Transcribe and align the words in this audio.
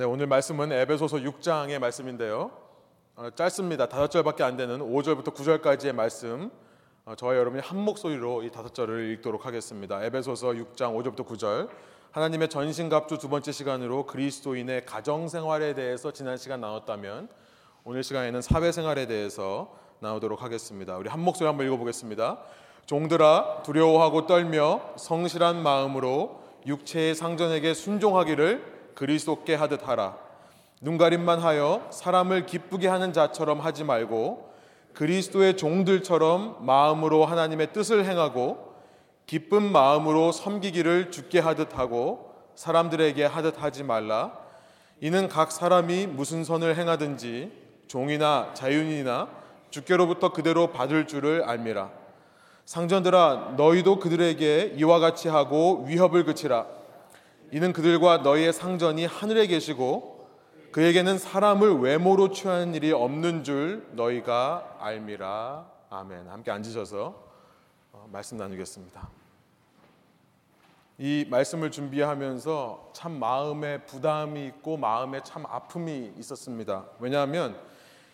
네, 0.00 0.06
오늘 0.06 0.26
말씀은 0.28 0.72
에베소서 0.72 1.18
6장의 1.18 1.78
말씀인데요. 1.78 2.50
어, 3.16 3.28
짧습니다. 3.34 3.86
다섯 3.86 4.08
절밖에 4.08 4.42
안 4.42 4.56
되는 4.56 4.78
5절부터 4.78 5.34
9절까지의 5.34 5.92
말씀. 5.92 6.50
어, 7.04 7.14
저와 7.14 7.36
여러분이 7.36 7.62
한 7.62 7.78
목소리로 7.78 8.42
이 8.42 8.50
다섯 8.50 8.72
절을 8.74 9.10
읽도록 9.10 9.44
하겠습니다. 9.44 10.02
에베소서 10.02 10.52
6장 10.52 10.96
5절부터 10.96 11.26
9절. 11.26 11.68
하나님의 12.12 12.48
전신갑주 12.48 13.18
두 13.18 13.28
번째 13.28 13.52
시간으로 13.52 14.06
그리스도인의 14.06 14.86
가정 14.86 15.28
생활에 15.28 15.74
대해서 15.74 16.14
지난 16.14 16.38
시간 16.38 16.62
나눴다면 16.62 17.28
오늘 17.84 18.02
시간에는 18.02 18.40
사회 18.40 18.72
생활에 18.72 19.04
대해서 19.04 19.76
나오도록 19.98 20.42
하겠습니다. 20.42 20.96
우리 20.96 21.10
한 21.10 21.20
목소리 21.20 21.46
한번 21.46 21.66
읽어보겠습니다. 21.66 22.38
종들아 22.86 23.64
두려워하고 23.64 24.26
떨며 24.26 24.80
성실한 24.96 25.62
마음으로 25.62 26.40
육체의 26.64 27.14
상전에게 27.14 27.74
순종하기를 27.74 28.79
그리스도께 29.00 29.54
하듯 29.54 29.88
하라. 29.88 30.18
눈가림만 30.82 31.38
하여 31.38 31.86
사람을 31.88 32.44
기쁘게 32.44 32.86
하는 32.86 33.14
자처럼 33.14 33.60
하지 33.60 33.82
말고 33.82 34.52
그리스도의 34.92 35.56
종들처럼 35.56 36.66
마음으로 36.66 37.24
하나님의 37.24 37.72
뜻을 37.72 38.04
행하고 38.04 38.74
기쁜 39.24 39.72
마음으로 39.72 40.32
섬기기를 40.32 41.12
죽게 41.12 41.38
하듯 41.38 41.78
하고 41.78 42.34
사람들에게 42.56 43.24
하듯 43.24 43.62
하지 43.62 43.84
말라. 43.84 44.36
이는 45.00 45.28
각 45.28 45.50
사람이 45.50 46.06
무슨 46.08 46.44
선을 46.44 46.76
행하든지 46.76 47.52
종이나 47.88 48.50
자윤이나 48.52 49.28
주께로부터 49.70 50.30
그대로 50.30 50.72
받을 50.72 51.06
줄을 51.06 51.42
알미라. 51.44 51.88
상전들아 52.66 53.54
너희도 53.56 53.98
그들에게 53.98 54.74
이와 54.76 54.98
같이 54.98 55.28
하고 55.28 55.84
위협을 55.86 56.24
그치라. 56.24 56.79
이는 57.52 57.72
그들과 57.72 58.18
너희의 58.18 58.52
상전이 58.52 59.06
하늘에 59.06 59.46
계시고 59.48 60.28
그에게는 60.70 61.18
사람을 61.18 61.80
외모로 61.80 62.30
취하는 62.30 62.74
일이 62.74 62.92
없는 62.92 63.42
줄 63.42 63.88
너희가 63.92 64.76
알미라. 64.78 65.68
아멘. 65.90 66.28
함께 66.28 66.52
앉으셔서 66.52 67.28
어, 67.92 68.08
말씀 68.12 68.36
나누겠습니다. 68.36 69.08
이 70.98 71.26
말씀을 71.28 71.72
준비하면서 71.72 72.90
참 72.92 73.18
마음에 73.18 73.78
부담이 73.84 74.46
있고 74.46 74.76
마음에 74.76 75.20
참 75.24 75.44
아픔이 75.46 76.12
있었습니다. 76.18 76.84
왜냐하면 77.00 77.58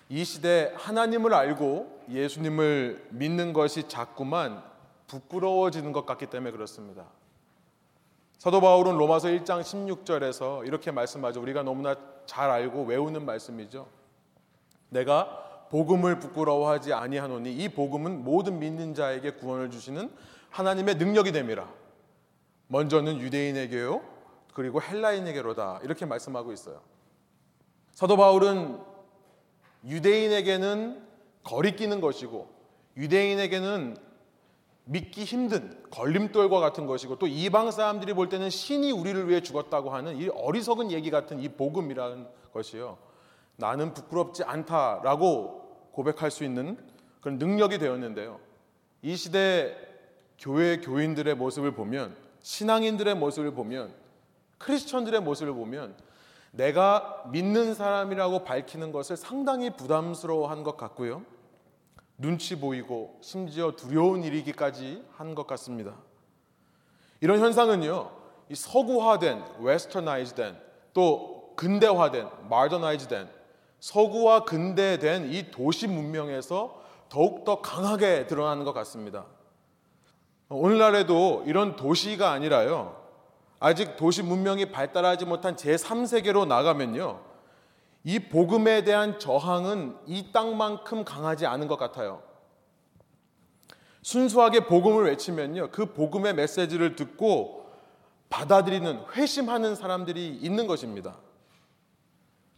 이 0.09 0.25
시대 0.25 0.73
하나님을 0.77 1.35
알고 1.35 2.05
예수님을 2.09 3.09
믿는 3.11 3.53
것이 3.53 3.87
자꾸만 3.89 4.63
부끄러워지는 5.09 5.93
것 5.93 6.07
같기 6.07 6.27
때문에 6.27 6.53
그렇습니다. 6.53 7.05
사도 8.47 8.61
바울은 8.61 8.97
로마서 8.97 9.27
1장 9.27 9.61
16절에서 9.61 10.65
이렇게 10.69 10.93
말씀하죠. 10.93 11.43
우리가 11.43 11.65
너무나 11.65 11.97
잘 12.27 12.49
알고 12.49 12.85
외우는 12.85 13.27
말씀이죠. 13.27 13.89
내가 14.89 15.67
복음을 15.69 16.21
부끄러워하지 16.21 16.93
아니하노니 16.93 17.53
이 17.53 17.69
복음은 17.69 18.23
모든 18.23 18.61
믿는 18.61 18.95
자에게 18.95 19.33
구원을 19.33 19.73
주시는 19.73 20.13
하나님의 20.51 20.95
능력이 20.95 21.33
됨이라. 21.33 21.69
먼저는 22.69 23.19
유대인에게요. 23.19 24.01
그리고 24.55 24.81
헬라인에게로다. 24.81 25.81
이렇게 25.83 26.07
말씀하고 26.07 26.53
있어요. 26.53 26.81
사도 27.91 28.17
바울은 28.17 28.79
유대인에게는 29.85 31.05
거리끼는 31.43 32.01
것이고 32.01 32.49
유대인에게는 32.97 33.97
믿기 34.89 35.25
힘든 35.25 35.77
걸림돌과 35.91 36.61
같은 36.61 36.87
것이고 36.87 37.19
또 37.19 37.27
이방 37.27 37.73
사람들이 37.73 38.15
볼 38.15 38.29
때는 38.29 38.51
신이 38.51 38.93
우리를 38.93 39.29
위해 39.29 39.41
죽었다고 39.41 39.91
하는 39.91 40.17
이 40.17 40.29
어리석은 40.29 40.93
얘기 40.93 41.11
같은 41.11 41.41
이 41.41 41.49
복음이라는 41.49 42.27
것이요. 42.53 42.97
나는 43.57 43.95
부끄럽지 43.95 44.45
않다라고 44.45 45.91
고백할 45.91 46.31
수 46.31 46.45
있는 46.45 46.79
그런 47.21 47.39
능력이 47.39 47.79
되었는데요. 47.79 48.39
이 49.03 49.17
시대 49.17 49.77
교회 50.39 50.79
교인들의 50.79 51.35
모습을 51.35 51.73
보면 51.73 52.15
신앙인들의 52.43 53.17
모습을 53.17 53.53
보면 53.55 53.93
크리스천들의 54.59 55.21
모습을 55.21 55.53
보면 55.53 55.97
내가 56.53 57.25
믿는 57.33 57.75
사람이라고 57.75 58.45
밝히는 58.45 58.93
것을 58.93 59.17
상당히 59.17 59.71
부담스러워한 59.71 60.63
것 60.63 60.77
같고요. 60.77 61.25
눈치 62.19 62.59
보이고 62.59 63.19
심지어 63.21 63.73
두려운 63.73 64.25
일이기까지 64.25 65.05
한 65.17 65.35
것 65.35 65.47
같습니다. 65.47 65.95
이런 67.21 67.41
현상은요, 67.41 68.11
이 68.49 68.55
서구화된, 68.55 69.43
웨스터나이즈된, 69.61 70.57
또 70.93 71.53
근대화된, 71.57 72.29
마더나이즈된, 72.49 73.29
서구와 73.81 74.45
근대된 74.45 75.33
이 75.33 75.51
도시 75.51 75.87
문명에서 75.87 76.83
더욱더 77.09 77.61
강하게 77.61 78.27
드러나는 78.27 78.65
것 78.65 78.73
같습니다. 78.73 79.27
오늘날에도 80.49 81.43
이런 81.47 81.77
도시가 81.77 82.31
아니라요, 82.31 83.03
아직 83.59 83.97
도시 83.97 84.23
문명이 84.23 84.71
발달하지 84.73 85.25
못한 85.25 85.57
제3세계로 85.57 86.47
나가면요, 86.47 87.21
이 88.09 88.21
복음에 88.21 88.85
대한 88.85 89.19
저항은 89.19 89.97
이 90.07 90.31
땅만큼 90.31 91.05
강하지 91.05 91.45
않은 91.45 91.67
것 91.67 91.77
같아요. 91.77 92.23
순수하게 94.03 94.67
복음을 94.67 95.07
외치면요. 95.07 95.73
그 95.73 95.93
복음의 95.93 96.37
메시지를 96.37 96.95
듣고 96.95 97.67
받아들이는, 98.31 99.07
회심하는 99.17 99.75
사람들이 99.75 100.37
있는 100.37 100.69
것입니다. 100.69 101.19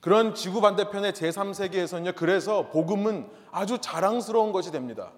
그런 0.01 0.35
지구 0.35 0.61
반대편의 0.61 1.15
제3세계에서는요. 1.15 2.15
그래서 2.15 2.69
복음은 2.69 3.31
아주 3.51 3.79
자랑스러운 3.79 4.53
것이 4.53 4.71
됩니다. 4.71 5.13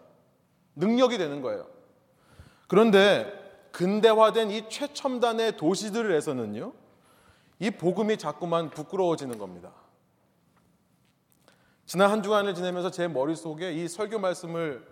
능력이 0.76 1.18
되는 1.18 1.42
거예요. 1.42 1.66
그런데 2.68 3.26
근대화된 3.72 4.52
이 4.52 4.68
최첨단의 4.68 5.56
도시들에서는요. 5.56 6.72
이 7.58 7.70
복음이 7.72 8.16
자꾸만 8.16 8.70
부끄러워지는 8.70 9.36
겁니다. 9.36 9.72
지난 11.90 12.08
한 12.08 12.22
주간을 12.22 12.54
지내면서 12.54 12.92
제 12.92 13.08
머릿속에 13.08 13.72
이 13.72 13.88
설교 13.88 14.20
말씀을 14.20 14.86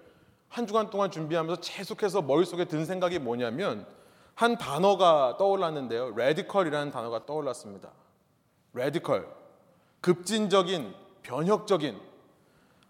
한 0.48 0.66
주간 0.66 0.91
동안 0.91 1.12
준비하면서 1.12 1.60
계속해서 1.60 2.22
머릿속에 2.22 2.64
든 2.64 2.84
생각이 2.84 3.20
뭐냐면 3.20 3.86
한 4.34 4.59
단어가 4.59 5.36
떠올랐는데요. 5.38 6.16
radical이라는 6.16 6.91
단어가 6.91 7.25
떠올랐습니다. 7.25 7.92
radical. 8.72 9.33
급진적인, 10.00 10.92
변혁적인, 11.22 12.00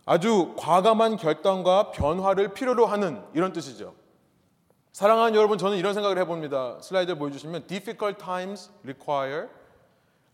아주 0.07 0.55
과감한 0.57 1.19
결단과 1.19 1.91
변화를 1.91 2.55
필요로 2.55 2.87
하는 2.87 3.23
이런 3.35 3.53
뜻이죠. 3.53 3.95
사랑하는 4.93 5.35
여러분, 5.35 5.59
저는 5.59 5.77
이런 5.77 5.93
생각을 5.93 6.17
해봅니다. 6.17 6.81
슬라이드 6.81 7.19
보여주시면 7.19 7.67
difficult 7.67 8.25
times 8.25 8.71
require 8.85 9.49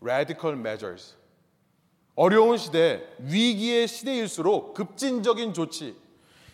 radical 0.01 0.57
measures. 0.57 1.17
어려운 2.15 2.57
시대, 2.57 3.03
위기의 3.19 3.87
시대일수록 3.87 4.73
급진적인 4.73 5.53
조치, 5.53 5.95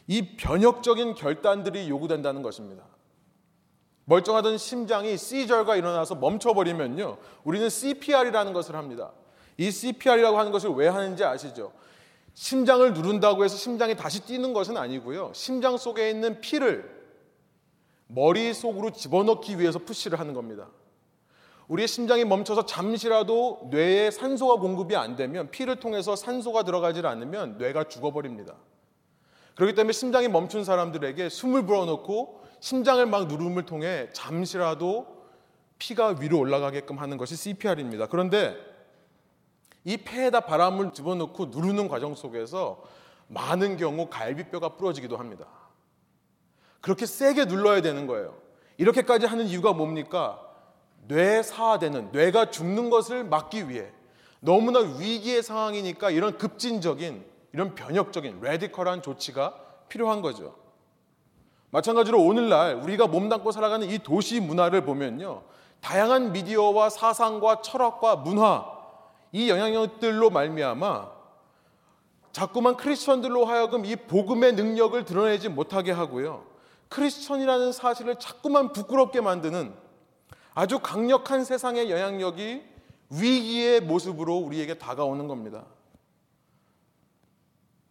이 0.07 0.35
변혁적인 0.35 1.13
결단들이 1.13 1.87
요구된다는 1.89 2.41
것입니다. 2.41 2.83
멀쩡하던 4.05 4.57
심장이 4.57 5.17
C절과 5.17 5.75
일어나서 5.75 6.15
멈춰버리면요. 6.15 7.17
우리는 7.43 7.69
CPR이라는 7.69 8.51
것을 8.53 8.75
합니다. 8.75 9.11
이 9.57 9.69
CPR이라고 9.69 10.37
하는 10.37 10.51
것을 10.51 10.71
왜 10.71 10.87
하는지 10.87 11.23
아시죠? 11.23 11.71
심장을 12.33 12.93
누른다고 12.93 13.43
해서 13.43 13.55
심장이 13.55 13.95
다시 13.95 14.25
뛰는 14.25 14.53
것은 14.53 14.77
아니고요. 14.77 15.31
심장 15.33 15.77
속에 15.77 16.09
있는 16.09 16.41
피를 16.41 16.89
머리 18.07 18.53
속으로 18.53 18.91
집어넣기 18.91 19.59
위해서 19.59 19.79
푸시를 19.79 20.19
하는 20.19 20.33
겁니다. 20.33 20.67
우리의 21.71 21.87
심장이 21.87 22.25
멈춰서 22.25 22.65
잠시라도 22.65 23.69
뇌에 23.71 24.11
산소가 24.11 24.55
공급이 24.55 24.97
안 24.97 25.15
되면 25.15 25.49
피를 25.51 25.77
통해서 25.77 26.17
산소가 26.17 26.63
들어가지 26.63 26.99
않으면 26.99 27.57
뇌가 27.57 27.85
죽어버립니다. 27.85 28.55
그렇기 29.55 29.73
때문에 29.75 29.93
심장이 29.93 30.27
멈춘 30.27 30.65
사람들에게 30.65 31.29
숨을 31.29 31.65
불어넣고 31.65 32.41
심장을 32.59 33.05
막 33.05 33.27
누름을 33.27 33.65
통해 33.65 34.09
잠시라도 34.11 35.07
피가 35.79 36.17
위로 36.19 36.39
올라가게끔 36.39 36.99
하는 36.99 37.15
것이 37.15 37.37
CPR입니다. 37.37 38.07
그런데 38.07 38.57
이 39.85 39.95
폐에다 39.95 40.41
바람을 40.41 40.91
집어넣고 40.91 41.45
누르는 41.45 41.87
과정 41.87 42.15
속에서 42.15 42.83
많은 43.29 43.77
경우 43.77 44.07
갈비뼈가 44.09 44.75
부러지기도 44.75 45.15
합니다. 45.15 45.45
그렇게 46.81 47.05
세게 47.05 47.45
눌러야 47.45 47.81
되는 47.81 48.07
거예요. 48.07 48.35
이렇게까지 48.75 49.25
하는 49.25 49.45
이유가 49.45 49.71
뭡니까? 49.71 50.50
뇌사화되는 51.07 52.11
뇌가 52.11 52.51
죽는 52.51 52.89
것을 52.89 53.23
막기 53.23 53.69
위해 53.69 53.91
너무나 54.39 54.79
위기의 54.79 55.43
상황이니까 55.43 56.09
이런 56.09 56.37
급진적인 56.37 57.25
이런 57.53 57.75
변혁적인 57.75 58.39
레디컬한 58.41 59.01
조치가 59.01 59.55
필요한 59.89 60.21
거죠. 60.21 60.55
마찬가지로 61.69 62.21
오늘날 62.21 62.75
우리가 62.75 63.07
몸담고 63.07 63.51
살아가는 63.51 63.89
이 63.89 63.99
도시 63.99 64.39
문화를 64.39 64.83
보면요. 64.83 65.43
다양한 65.79 66.31
미디어와 66.31 66.89
사상과 66.89 67.61
철학과 67.61 68.15
문화 68.15 68.65
이 69.31 69.49
영향력들로 69.49 70.29
말미암아 70.29 71.09
자꾸만 72.31 72.77
크리스천들로 72.77 73.45
하여금 73.45 73.85
이 73.85 73.95
복음의 73.95 74.53
능력을 74.53 75.03
드러내지 75.03 75.49
못하게 75.49 75.91
하고요. 75.91 76.45
크리스천이라는 76.89 77.71
사실을 77.71 78.15
자꾸만 78.19 78.73
부끄럽게 78.73 79.21
만드는 79.21 79.73
아주 80.53 80.79
강력한 80.79 81.43
세상의 81.43 81.89
영향력이 81.89 82.63
위기의 83.09 83.81
모습으로 83.81 84.37
우리에게 84.37 84.75
다가오는 84.75 85.27
겁니다. 85.27 85.65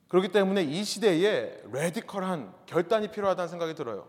그렇기 0.09 0.29
때문에 0.29 0.63
이 0.63 0.83
시대에 0.83 1.63
레디컬한 1.73 2.53
결단이 2.67 3.09
필요하다는 3.09 3.49
생각이 3.49 3.75
들어요. 3.75 4.09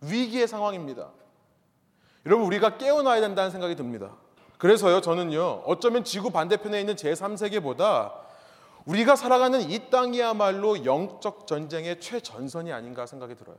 위기의 0.00 0.48
상황입니다. 0.48 1.10
여러분 2.26 2.46
우리가 2.46 2.76
깨어나야 2.76 3.20
된다는 3.20 3.50
생각이 3.50 3.76
듭니다. 3.76 4.16
그래서요 4.58 5.00
저는요 5.00 5.62
어쩌면 5.66 6.04
지구 6.04 6.30
반대편에 6.30 6.80
있는 6.80 6.94
제3세계보다 6.94 8.12
우리가 8.84 9.16
살아가는 9.16 9.60
이 9.70 9.90
땅이야말로 9.90 10.84
영적 10.84 11.46
전쟁의 11.46 12.00
최전선이 12.00 12.72
아닌가 12.72 13.06
생각이 13.06 13.36
들어요. 13.36 13.56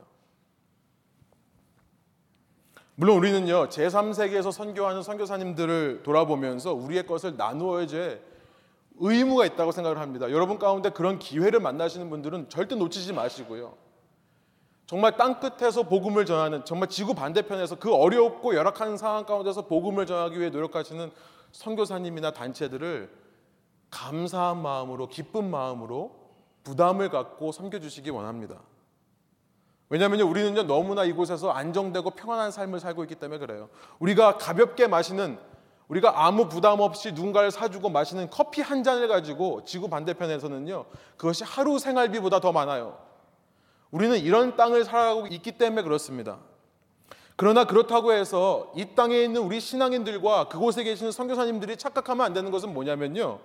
물론 2.96 3.18
우리는요 3.18 3.68
제3세계에서 3.68 4.52
선교하는 4.52 5.02
선교사님들을 5.02 6.02
돌아보면서 6.04 6.72
우리의 6.72 7.06
것을 7.06 7.36
나누어야지 7.36 8.20
의무가 8.96 9.46
있다고 9.46 9.72
생각을 9.72 9.98
합니다. 9.98 10.30
여러분 10.30 10.58
가운데 10.58 10.90
그런 10.90 11.18
기회를 11.18 11.58
만나시는 11.58 12.08
분들은 12.08 12.48
절대 12.48 12.76
놓치지 12.76 13.12
마시고요. 13.12 13.74
정말 14.86 15.16
땅 15.16 15.40
끝에서 15.40 15.82
복음을 15.84 16.24
전하는 16.26 16.64
정말 16.64 16.88
지구 16.88 17.14
반대편에서 17.14 17.76
그 17.76 17.92
어렵고 17.92 18.54
열악한 18.54 18.96
상황 18.96 19.24
가운데서 19.24 19.66
복음을 19.66 20.06
전하기 20.06 20.38
위해 20.38 20.50
노력하시는 20.50 21.10
선교사님이나 21.50 22.32
단체들을 22.32 23.10
감사한 23.90 24.60
마음으로 24.60 25.08
기쁜 25.08 25.50
마음으로 25.50 26.14
부담을 26.62 27.10
갖고 27.10 27.50
섬겨 27.50 27.80
주시기 27.80 28.10
원합니다. 28.10 28.60
왜냐하면 29.88 30.20
우리는요 30.20 30.64
너무나 30.64 31.04
이곳에서 31.04 31.50
안정되고 31.50 32.10
평안한 32.10 32.50
삶을 32.50 32.80
살고 32.80 33.04
있기 33.04 33.16
때문에 33.16 33.38
그래요. 33.38 33.68
우리가 33.98 34.38
가볍게 34.38 34.86
마시는 34.86 35.38
우리가 35.88 36.24
아무 36.24 36.48
부담 36.48 36.80
없이 36.80 37.12
누군가를 37.12 37.50
사주고 37.50 37.90
마시는 37.90 38.30
커피 38.30 38.62
한 38.62 38.82
잔을 38.82 39.06
가지고 39.08 39.64
지구 39.64 39.88
반대편에서는요 39.88 40.86
그것이 41.16 41.44
하루 41.44 41.78
생활비보다 41.78 42.40
더 42.40 42.52
많아요. 42.52 42.98
우리는 43.90 44.18
이런 44.18 44.56
땅을 44.56 44.84
살아가고 44.84 45.26
있기 45.28 45.52
때문에 45.52 45.82
그렇습니다. 45.82 46.38
그러나 47.36 47.64
그렇다고 47.64 48.12
해서 48.12 48.72
이 48.76 48.94
땅에 48.94 49.22
있는 49.22 49.40
우리 49.42 49.60
신앙인들과 49.60 50.48
그곳에 50.48 50.84
계시는 50.84 51.12
선교사님들이 51.12 51.76
착각하면 51.76 52.24
안 52.26 52.32
되는 52.32 52.50
것은 52.50 52.72
뭐냐면요. 52.72 53.40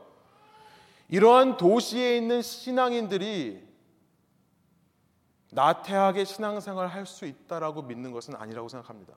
이러한 1.09 1.57
도시에 1.57 2.17
있는 2.17 2.41
신앙인들이 2.41 3.68
나태하게 5.51 6.25
신앙생활을 6.25 6.89
할 6.89 7.05
수 7.05 7.25
있다라고 7.25 7.81
믿는 7.83 8.11
것은 8.11 8.35
아니라고 8.35 8.69
생각합니다. 8.69 9.13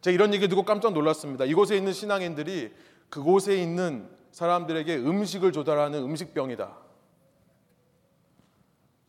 제가 0.00 0.14
이런 0.14 0.32
얘기 0.32 0.48
듣고 0.48 0.64
깜짝 0.64 0.92
놀랐습니다. 0.92 1.44
이곳에 1.44 1.76
있는 1.76 1.92
신앙인들이 1.92 2.72
그곳에 3.10 3.60
있는 3.60 4.08
사람들에게 4.30 4.96
음식을 4.96 5.52
조달하는 5.52 6.02
음식병이다. 6.02 6.76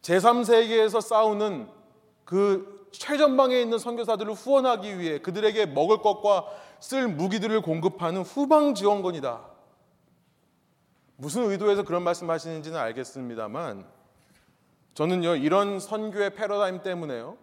제3세계에서 0.02 1.02
싸우는 1.02 1.70
그 2.26 2.88
최전방에 2.92 3.60
있는 3.62 3.78
선교사들을 3.78 4.34
후원하기 4.34 4.98
위해 5.00 5.20
그들에게 5.20 5.68
먹을 5.68 6.00
것과 6.02 6.46
쓸 6.80 7.08
무기들을 7.08 7.62
공급하는 7.62 8.22
후방 8.24 8.74
지원군이다. 8.74 9.48
무슨 11.18 11.50
의도에서 11.52 11.84
그런 11.84 12.04
말씀하시는지는 12.04 12.80
알겠습니다만 12.80 13.86
저는요 15.00 15.38
이런 15.38 15.80
선교의 15.80 16.36
패러다임 16.36 16.84
때문에요 16.84 17.38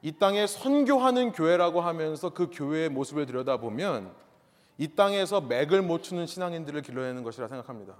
이 0.00 0.12
땅에 0.12 0.46
선교하는 0.46 1.32
교회라고 1.32 1.82
하면서 1.82 2.30
그 2.30 2.48
교회의 2.50 2.88
모습을 2.88 3.26
들여다보면 3.26 4.10
이 4.78 4.88
땅에서 4.88 5.42
맥을 5.42 5.82
못 5.82 6.02
추는 6.02 6.24
신앙인들을 6.24 6.80
길러내는 6.80 7.22
것이라 7.24 7.46
생각합니다. 7.48 7.94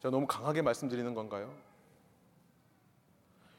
제가 0.00 0.10
너무 0.10 0.26
강하게 0.26 0.62
말씀드리는 0.62 1.12
건가요? 1.14 1.52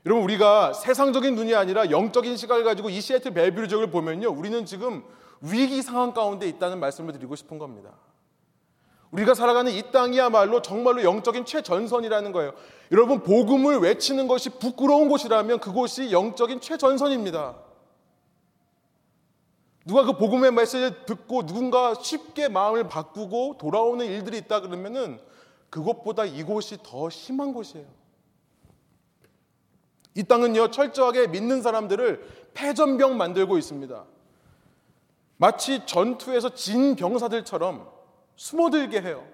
여러분 0.04 0.24
우리가 0.24 0.74
세상적인 0.74 1.36
눈이 1.36 1.54
아니라 1.54 1.92
영적인 1.92 2.36
시각을 2.36 2.64
가지고 2.64 2.90
이 2.90 3.00
시애틀 3.00 3.32
벨뷰 3.36 3.68
지역을 3.68 3.92
보면요 3.92 4.32
우리는 4.32 4.66
지금 4.66 5.04
위기 5.42 5.84
상황 5.84 6.14
가운데 6.14 6.50
있다는 6.50 6.80
말씀을 6.80 7.14
드리고 7.14 7.36
싶은 7.36 7.60
겁니다. 7.60 7.92
우리가 9.12 9.34
살아가는 9.34 9.72
이 9.72 9.92
땅이야말로 9.92 10.62
정말로 10.62 11.04
영적인 11.04 11.46
최전선이라는 11.46 12.32
거예요. 12.32 12.54
여러분, 12.92 13.24
복음을 13.24 13.80
외치는 13.80 14.28
것이 14.28 14.50
부끄러운 14.50 15.08
곳이라면 15.10 15.60
그곳이 15.60 16.12
영적인 16.12 16.60
최전선입니다. 16.62 17.56
누가 19.86 20.04
그 20.04 20.18
복음의 20.18 20.52
메시지를 20.52 21.06
듣고 21.06 21.46
누군가 21.46 21.94
쉽게 21.94 22.50
마음을 22.50 22.90
바꾸고 22.90 23.58
돌아오는 23.58 24.06
일들이 24.06 24.38
있다 24.40 24.60
그러면은 24.60 25.20
그것보다 25.70 26.26
이곳이 26.26 26.78
더 26.84 27.10
심한 27.10 27.54
곳이에요. 27.54 27.86
이 30.16 30.24
땅은요, 30.24 30.72
철저하게 30.72 31.28
믿는 31.28 31.62
사람들을 31.62 32.50
패전병 32.54 33.18
만들고 33.18 33.58
있습니다. 33.58 34.04
마치 35.38 35.86
전투에서 35.86 36.54
진 36.56 36.96
병사들처럼 36.96 37.97
숨어들게 38.38 39.02
해요. 39.02 39.28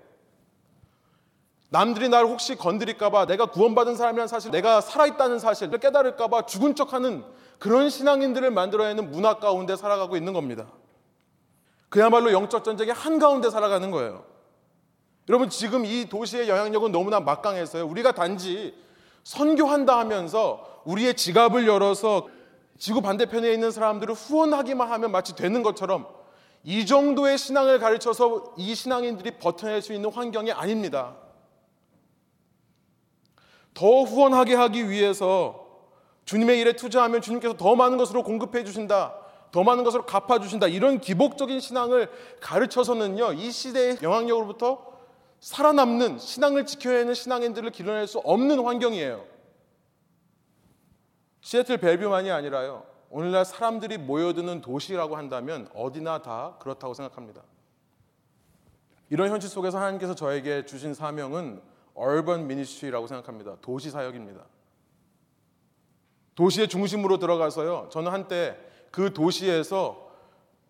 남들이 1.70 2.10
나를 2.10 2.28
혹시 2.28 2.56
건드릴까봐 2.56 3.26
내가 3.26 3.48
구원받은 3.48 3.96
사람이라는 3.96 4.28
사실, 4.28 4.52
내가 4.52 4.82
살아있다는 4.82 5.40
사실을 5.40 5.80
깨달을까봐 5.80 6.46
죽은 6.46 6.76
척하는 6.76 7.24
그런 7.60 7.90
신앙인들을 7.90 8.52
만들어내는 8.52 9.12
문화 9.12 9.40
가운데 9.40 9.76
살아가고 9.76 10.18
있는 10.18 10.34
겁니다. 10.34 10.68
그야말로 11.90 12.32
영적 12.32 12.64
전쟁의 12.64 12.94
한가운데 12.94 13.50
살아가는 13.50 13.90
거예요. 13.92 14.26
여러분, 15.30 15.50
지금 15.50 15.86
이 15.86 16.08
도시의 16.10 16.50
영향력은 16.50 16.92
너무나 16.92 17.20
막강해서요. 17.20 17.86
우리가 17.86 18.12
단지 18.14 18.76
선교한다 19.24 19.98
하면서 19.98 20.82
우리의 20.86 21.16
지갑을 21.16 21.68
열어서 21.68 22.28
지구 22.78 23.02
반대편에 23.02 23.52
있는 23.54 23.72
사람들을 23.72 24.14
후원하기만 24.14 24.92
하면 24.92 25.12
마치 25.12 25.36
되는 25.36 25.64
것처럼 25.64 26.08
이 26.64 26.86
정도의 26.86 27.38
신앙을 27.38 27.80
가르쳐서 27.80 28.54
이 28.58 28.74
신앙인들이 28.74 29.32
버텨낼 29.32 29.82
수 29.82 29.94
있는 29.94 30.12
환경이 30.12 30.52
아닙니다. 30.52 31.18
더 33.74 34.04
후원하게 34.04 34.56
하기 34.56 34.90
위해서 34.90 35.64
주님의 36.26 36.60
일에 36.60 36.74
투자하면 36.74 37.22
주님께서 37.22 37.58
더 37.58 37.76
많은 37.76 37.98
것으로 37.98 38.24
공급해 38.24 38.64
주신다. 38.64 39.16
더 39.52 39.64
많은 39.64 39.84
것으로 39.84 40.06
갚아 40.06 40.40
주신다. 40.40 40.68
이런 40.68 41.00
기복적인 41.00 41.60
신앙을 41.60 42.10
가르쳐서는요. 42.40 43.34
이 43.34 43.52
시대의 43.52 43.98
영향력으로부터 44.02 44.94
살아남는 45.42 46.20
신앙을 46.20 46.66
지켜야 46.66 47.02
하는 47.02 47.14
신앙인들을 47.14 47.70
길러낼 47.72 48.08
수 48.08 48.20
없는 48.20 48.64
환경이에요. 48.64 49.26
시애틀 51.42 51.78
벨뷰만이 51.78 52.32
아니라요. 52.32 52.93
오늘날 53.16 53.46
사람들이 53.46 54.00
모여드는 54.00 54.62
도시라고 54.62 55.18
한다면 55.18 55.70
어디나 55.76 56.24
다 56.24 56.56
그렇다고 56.58 56.96
생각합니다. 56.96 57.44
이런 59.12 59.30
현실 59.30 59.52
속에서 59.52 59.78
하나님께서 59.78 60.16
저에게 60.16 60.66
주신 60.66 60.96
사명은 60.96 61.62
얼번 61.94 62.48
미니스트리라고 62.48 63.06
생각합니다. 63.06 63.58
도시 63.62 63.92
사역입니다. 63.92 64.42
도시의 66.34 66.68
중심으로 66.68 67.20
들어가서요. 67.20 67.90
저는 67.92 68.12
한때 68.12 68.58
그 68.90 69.14
도시에서 69.14 70.10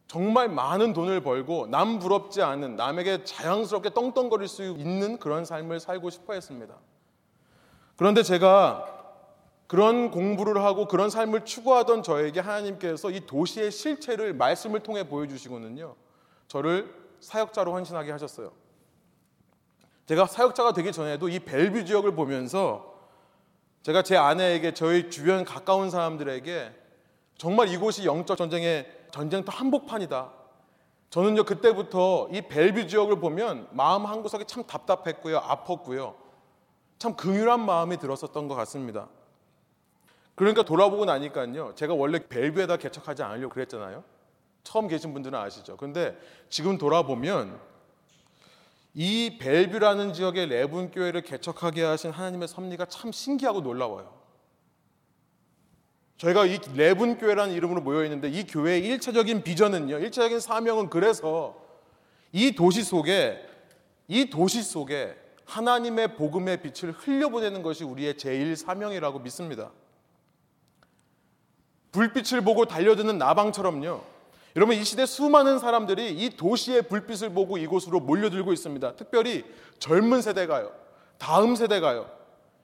정말 0.07 0.49
많은 0.49 0.91
돈을 0.91 1.21
벌고 1.21 1.67
남 1.67 1.97
부럽지 1.97 2.41
않은 2.41 2.75
남에게 2.75 3.23
자연스럽게 3.23 3.91
떵떵거릴 3.91 4.49
수 4.49 4.65
있는 4.65 5.17
그런 5.17 5.45
삶을 5.45 5.79
살고 5.79 6.09
싶어 6.09 6.33
했습니다. 6.33 6.75
그런데 7.95 8.21
제가 8.21 9.02
그런 9.73 10.11
공부를 10.11 10.63
하고 10.63 10.87
그런 10.87 11.09
삶을 11.09 11.45
추구하던 11.45 12.03
저에게 12.03 12.41
하나님께서 12.41 13.09
이 13.09 13.25
도시의 13.25 13.71
실체를 13.71 14.35
말씀을 14.35 14.81
통해 14.81 15.09
보여주시고는요. 15.09 15.95
저를 16.47 16.93
사역자로 17.21 17.73
헌신하게 17.73 18.11
하셨어요. 18.11 18.51
제가 20.05 20.27
사역자가 20.27 20.73
되기 20.73 20.91
전에도 20.91 21.27
이 21.27 21.39
벨뷰 21.39 21.85
지역을 21.85 22.13
보면서 22.13 22.99
제가 23.81 24.03
제 24.03 24.15
아내에게 24.15 24.75
저희 24.75 25.09
주변 25.09 25.43
가까운 25.43 25.89
사람들에게 25.89 26.71
정말 27.39 27.67
이곳이 27.69 28.05
영적 28.05 28.37
전쟁의 28.37 28.85
전쟁터 29.09 29.51
한복판이다. 29.51 30.33
저는요 31.09 31.45
그때부터 31.45 32.29
이 32.31 32.43
벨뷰 32.43 32.85
지역을 32.85 33.19
보면 33.19 33.69
마음 33.71 34.05
한 34.05 34.21
구석이 34.21 34.45
참 34.45 34.65
답답했고요, 34.65 35.41
아팠고요, 35.41 36.13
참 36.99 37.15
긍휼한 37.15 37.65
마음이 37.65 37.97
들었었던 37.97 38.47
것 38.47 38.53
같습니다. 38.53 39.07
그러니까 40.35 40.63
돌아보고 40.63 41.05
나니까요. 41.05 41.75
제가 41.75 41.93
원래 41.93 42.19
벨뷰에다 42.19 42.77
개척하지 42.77 43.23
않으려고 43.23 43.53
그랬잖아요. 43.53 44.03
처음 44.63 44.87
계신 44.87 45.13
분들은 45.13 45.37
아시죠. 45.37 45.77
근데 45.77 46.17
지금 46.49 46.77
돌아보면 46.77 47.59
이 48.95 49.37
벨뷰라는 49.39 50.13
지역의 50.13 50.47
레분 50.47 50.91
교회를 50.91 51.21
개척하게 51.21 51.83
하신 51.83 52.11
하나님의 52.11 52.47
섭리가 52.47 52.85
참 52.85 53.11
신기하고 53.11 53.61
놀라워요. 53.61 54.21
저희가 56.17 56.45
이 56.45 56.59
레분 56.75 57.17
교회라는 57.17 57.53
이름으로 57.53 57.81
모여 57.81 58.03
있는데 58.05 58.29
이 58.29 58.45
교회의 58.45 58.85
일차적인 58.85 59.43
비전은요. 59.43 59.97
일차적인 59.99 60.39
사명은 60.39 60.89
그래서 60.89 61.61
이 62.31 62.53
도시 62.53 62.83
속에 62.83 63.45
이 64.07 64.29
도시 64.29 64.63
속에 64.63 65.15
하나님의 65.45 66.15
복음의 66.15 66.61
빛을 66.61 66.93
흘려보내는 66.93 67.63
것이 67.63 67.83
우리의 67.83 68.17
제일 68.17 68.55
사명이라고 68.55 69.19
믿습니다. 69.19 69.71
불빛을 71.93 72.41
보고 72.41 72.65
달려드는 72.65 73.17
나방처럼요. 73.17 74.01
여러분 74.55 74.75
이 74.75 74.83
시대 74.83 75.05
수많은 75.05 75.57
사람들이 75.59 76.11
이 76.11 76.29
도시의 76.31 76.83
불빛을 76.83 77.29
보고 77.33 77.57
이곳으로 77.57 78.01
몰려들고 78.01 78.51
있습니다. 78.51 78.95
특별히 78.95 79.45
젊은 79.79 80.21
세대가요. 80.21 80.71
다음 81.17 81.55
세대가요. 81.55 82.09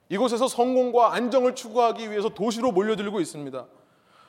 이곳에서 0.08 0.48
성공과 0.48 1.14
안정을 1.14 1.54
추구하기 1.54 2.10
위해서 2.10 2.28
도시로 2.28 2.72
몰려들고 2.72 3.20
있습니다. 3.20 3.66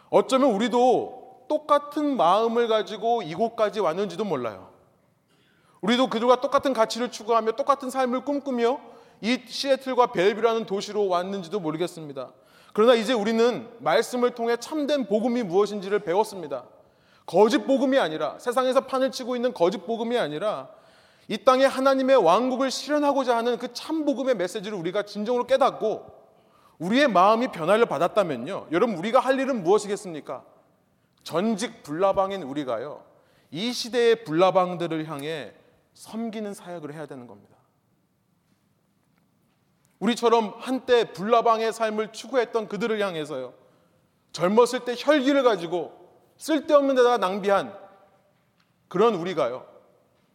어쩌면 0.09 0.51
우리도 0.51 1.45
똑같은 1.49 2.15
마음을 2.15 2.67
가지고 2.67 3.23
이곳까지 3.23 3.79
왔는지도 3.79 4.23
몰라요. 4.23 4.69
우리도 5.81 6.07
그들과 6.07 6.41
똑같은 6.41 6.73
가치를 6.73 7.11
추구하며 7.11 7.53
똑같은 7.53 7.89
삶을 7.89 8.23
꿈꾸며 8.23 8.79
이 9.21 9.39
시애틀과 9.47 10.11
벨뷰라는 10.11 10.65
도시로 10.65 11.07
왔는지도 11.07 11.59
모르겠습니다. 11.59 12.31
그러나 12.73 12.93
이제 12.93 13.13
우리는 13.13 13.69
말씀을 13.79 14.31
통해 14.31 14.57
참된 14.57 15.05
복음이 15.05 15.43
무엇인지를 15.43 15.99
배웠습니다. 15.99 16.63
거짓 17.25 17.59
복음이 17.59 17.97
아니라 17.99 18.37
세상에서 18.39 18.81
판을 18.81 19.11
치고 19.11 19.35
있는 19.35 19.53
거짓 19.53 19.85
복음이 19.85 20.17
아니라 20.17 20.69
이 21.27 21.37
땅에 21.37 21.65
하나님의 21.65 22.17
왕국을 22.17 22.71
실현하고자 22.71 23.37
하는 23.37 23.57
그 23.57 23.71
참 23.73 24.05
복음의 24.05 24.35
메시지를 24.35 24.77
우리가 24.77 25.03
진정으로 25.03 25.45
깨닫고 25.45 26.21
우리의 26.79 27.07
마음이 27.07 27.49
변화를 27.49 27.85
받았다면요. 27.85 28.67
여러분 28.71 28.95
우리가 28.97 29.19
할 29.19 29.39
일은 29.39 29.63
무엇이겠습니까? 29.63 30.43
전직 31.23 31.83
불나방인 31.83 32.41
우리가요. 32.43 33.03
이 33.51 33.71
시대의 33.71 34.23
불나방들을 34.23 35.07
향해 35.07 35.53
섬기는 35.93 36.53
사역을 36.53 36.93
해야 36.93 37.05
되는 37.05 37.27
겁니다. 37.27 37.55
우리처럼 40.01 40.55
한때 40.57 41.13
불나방의 41.13 41.71
삶을 41.71 42.11
추구했던 42.11 42.67
그들을 42.67 42.99
향해서요. 42.99 43.53
젊었을 44.31 44.83
때 44.83 44.95
혈기를 44.97 45.43
가지고 45.43 45.93
쓸데없는 46.37 46.95
데다가 46.95 47.17
낭비한 47.17 47.77
그런 48.87 49.13
우리가요. 49.13 49.67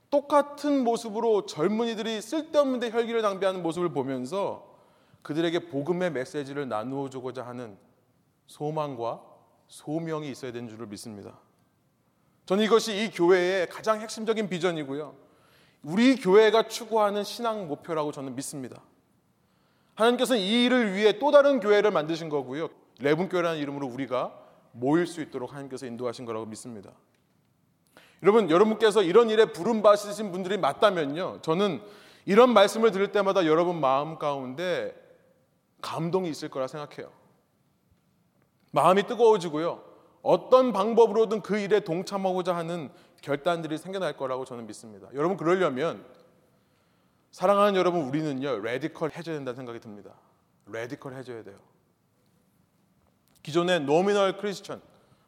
똑같은 0.09 0.85
모습으로 0.85 1.47
젊은이들이 1.47 2.23
쓸데없는 2.23 2.79
데 2.79 2.91
혈기를 2.91 3.23
낭비하는 3.23 3.63
모습을 3.63 3.89
보면서 3.89 4.77
그들에게 5.23 5.69
복음의 5.69 6.13
메시지를 6.13 6.69
나누어 6.69 7.11
주고자 7.11 7.45
하는 7.45 7.77
소망과 8.47 9.21
소명이 9.67 10.31
있어야 10.31 10.53
되는 10.53 10.69
줄을 10.69 10.87
믿습니다. 10.87 11.41
저는 12.47 12.63
이것이 12.63 13.05
이 13.05 13.11
교회의 13.11 13.69
가장 13.69 14.01
핵심적인 14.01 14.49
비전이고요. 14.49 15.17
우리 15.83 16.15
교회가 16.15 16.69
추구하는 16.69 17.25
신앙 17.25 17.67
목표라고 17.67 18.13
저는 18.13 18.37
믿습니다. 18.37 18.81
하나님께서는 19.97 20.41
이 20.41 20.65
일을 20.65 20.95
위해 20.95 21.19
또 21.19 21.31
다른 21.31 21.59
교회를 21.59 21.91
만드신 21.91 22.29
거고요. 22.29 22.69
레분교회라는 23.01 23.59
이름으로 23.59 23.87
우리가 23.87 24.33
모일 24.73 25.07
수 25.07 25.21
있도록 25.21 25.53
하나님께서 25.53 25.87
인도하신 25.87 26.25
거라고 26.25 26.47
믿습니다. 26.47 26.91
여러분, 28.23 28.51
여러분께서 28.51 29.03
이런 29.03 29.31
일에 29.31 29.47
부름 29.47 29.83
받으신 29.83 30.33
분들이 30.33 30.57
맞다면요. 30.59 31.41
저는 31.43 31.83
이런 32.25 32.53
말씀을 32.53 32.91
들을 32.91 33.13
때마다 33.13 33.47
여러분 33.47 33.81
마음 33.81 34.19
가운데 34.19 34.95
감동이 35.81 36.29
있을 36.31 36.49
거라 36.49 36.67
생각해요. 36.67 37.11
마음이 38.73 39.05
뜨거워지고요. 39.07 39.83
어떤 40.23 40.73
방법으로든 40.73 41.41
그 41.41 41.59
일에 41.59 41.81
동참하고자 41.81 42.57
하는 42.57 42.91
결단들이 43.23 43.79
생겨날 43.79 44.17
거라고 44.17 44.45
저는 44.45 44.67
믿습니다. 44.67 45.09
여러분 45.15 45.37
그러려면 45.37 46.05
사랑하는 47.37 47.77
여러분 47.77 48.01
우리는요 48.01 48.61
radical 48.61 49.11
해줘야 49.11 49.37
된다는 49.37 49.57
생각이 49.57 49.79
듭니다. 49.79 50.11
radical 50.73 51.13
해줘야 51.13 51.43
돼요. 51.45 51.59
기존의 53.43 53.81
nominal 53.81 54.39
크리스천, 54.39 54.81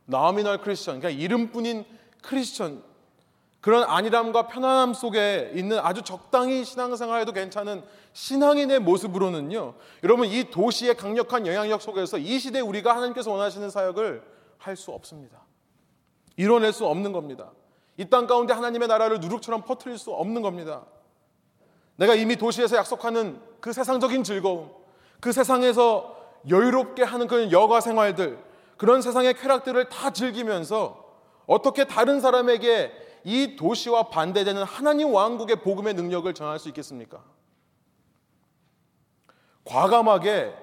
nominal 0.07 0.63
크리스천, 0.63 1.01
그러니까 1.01 1.23
이름뿐인 1.23 1.85
크리스천 2.23 2.83
그런 3.61 3.85
안일함과 3.85 4.47
편안함 4.47 4.95
속에 4.95 5.53
있는 5.55 5.79
아주 5.81 6.01
적당히 6.01 6.65
신앙생활해도 6.65 7.33
괜찮은 7.33 7.85
신앙인의 8.15 8.79
모습으로는요. 8.81 9.75
여러분 10.03 10.29
이 10.29 10.49
도시의 10.49 10.97
강력한 10.97 11.47
영향력 11.47 11.83
속에서 11.83 12.17
이 12.17 12.39
시대 12.39 12.61
우리가 12.61 12.97
하나님께서 12.97 13.31
원하시는 13.31 13.69
사역을 13.69 14.23
할 14.57 14.77
수 14.77 14.93
없습니다. 14.93 15.45
이뤄낼 16.39 16.73
수 16.73 16.87
없는 16.87 17.13
겁니다. 17.13 17.53
이 17.99 18.07
땅 18.07 18.27
가운데 18.27 18.55
하나님의 18.55 18.89
나라를 18.89 19.21
누룩처럼 19.21 19.65
퍼뜨릴 19.65 19.99
수 19.99 20.11
없는 20.11 20.41
겁니다. 20.41 20.87
내가 21.99 22.15
이미 22.15 22.37
도시에서 22.37 22.77
약속하는 22.77 23.41
그 23.61 23.73
세상적인 23.73 24.23
즐거움, 24.23 24.71
그 25.21 25.33
세상에서 25.33 26.17
여유롭게 26.49 27.03
하는 27.03 27.27
그런 27.27 27.51
여가 27.51 27.81
생활들, 27.81 28.39
그런 28.77 29.03
세상의 29.03 29.35
쾌락들을 29.35 29.89
다 29.89 30.11
즐기면서 30.11 31.05
어떻게 31.47 31.85
다른 31.85 32.21
사람에게 32.21 32.93
이 33.25 33.57
도시와 33.57 34.11
반대되는 34.11 34.63
하나님 34.63 35.13
왕국의 35.13 35.57
복음의 35.57 35.95
능력을 35.95 36.33
전할 36.35 36.61
수 36.61 36.69
있겠습니까? 36.69 37.25
과감하게 39.65 40.55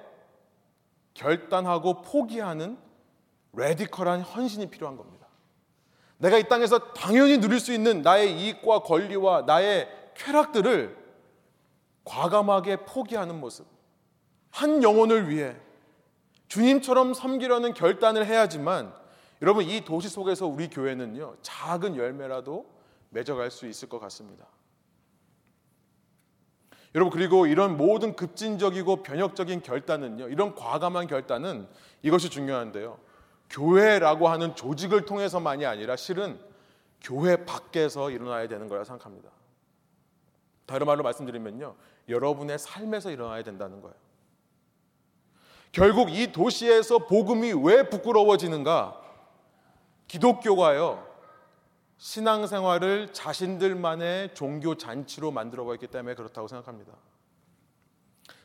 결단하고 1.12 2.00
포기하는 2.00 2.78
레디컬한 3.52 4.22
헌신이 4.22 4.70
필요한 4.70 4.96
겁니다. 4.96 5.26
내가 6.16 6.38
이 6.38 6.48
땅에서 6.48 6.94
당연히 6.94 7.38
누릴 7.38 7.60
수 7.60 7.74
있는 7.74 8.00
나의 8.00 8.32
이익과 8.40 8.80
권리와 8.80 9.42
나의 9.42 9.86
쾌락들을 10.14 11.05
과감하게 12.06 12.84
포기하는 12.86 13.38
모습. 13.38 13.66
한 14.50 14.82
영혼을 14.82 15.28
위해 15.28 15.54
주님처럼 16.48 17.12
섬기려는 17.12 17.74
결단을 17.74 18.24
해야지만 18.24 18.94
여러분 19.42 19.64
이 19.64 19.84
도시 19.84 20.08
속에서 20.08 20.46
우리 20.46 20.70
교회는요 20.70 21.36
작은 21.42 21.96
열매라도 21.96 22.66
맺어갈 23.10 23.50
수 23.50 23.66
있을 23.66 23.88
것 23.90 23.98
같습니다. 23.98 24.46
여러분 26.94 27.12
그리고 27.12 27.46
이런 27.46 27.76
모든 27.76 28.16
급진적이고 28.16 29.02
변혁적인 29.02 29.62
결단은요 29.62 30.28
이런 30.28 30.54
과감한 30.54 31.08
결단은 31.08 31.68
이것이 32.02 32.30
중요한데요 32.30 32.98
교회라고 33.50 34.28
하는 34.28 34.54
조직을 34.56 35.04
통해서만이 35.04 35.66
아니라 35.66 35.96
실은 35.96 36.40
교회 37.02 37.44
밖에서 37.44 38.10
일어나야 38.10 38.48
되는 38.48 38.68
거라 38.68 38.84
생각합니다. 38.84 39.28
다른 40.64 40.86
말로 40.86 41.02
말씀드리면요 41.02 41.76
여러분의 42.08 42.58
삶에서 42.58 43.10
일어나야 43.10 43.42
된다는 43.42 43.80
거예요. 43.80 43.94
결국 45.72 46.10
이 46.10 46.32
도시에서 46.32 47.00
복음이 47.00 47.52
왜 47.64 47.88
부끄러워지는가? 47.88 49.00
기독교가요, 50.08 51.06
신앙생활을 51.98 53.12
자신들만의 53.12 54.34
종교 54.34 54.76
잔치로 54.76 55.30
만들어 55.30 55.64
버렸기 55.64 55.88
때문에 55.88 56.14
그렇다고 56.14 56.48
생각합니다. 56.48 56.92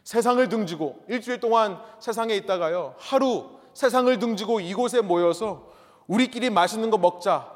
세상을 0.03 0.49
등지고 0.49 1.05
일주일 1.07 1.39
동안 1.39 1.81
세상에 1.99 2.35
있다가요, 2.35 2.95
하루 2.97 3.59
세상을 3.73 4.17
등지고 4.19 4.59
이곳에 4.59 5.01
모여서 5.01 5.71
우리끼리 6.07 6.49
맛있는 6.49 6.89
거 6.89 6.97
먹자, 6.97 7.49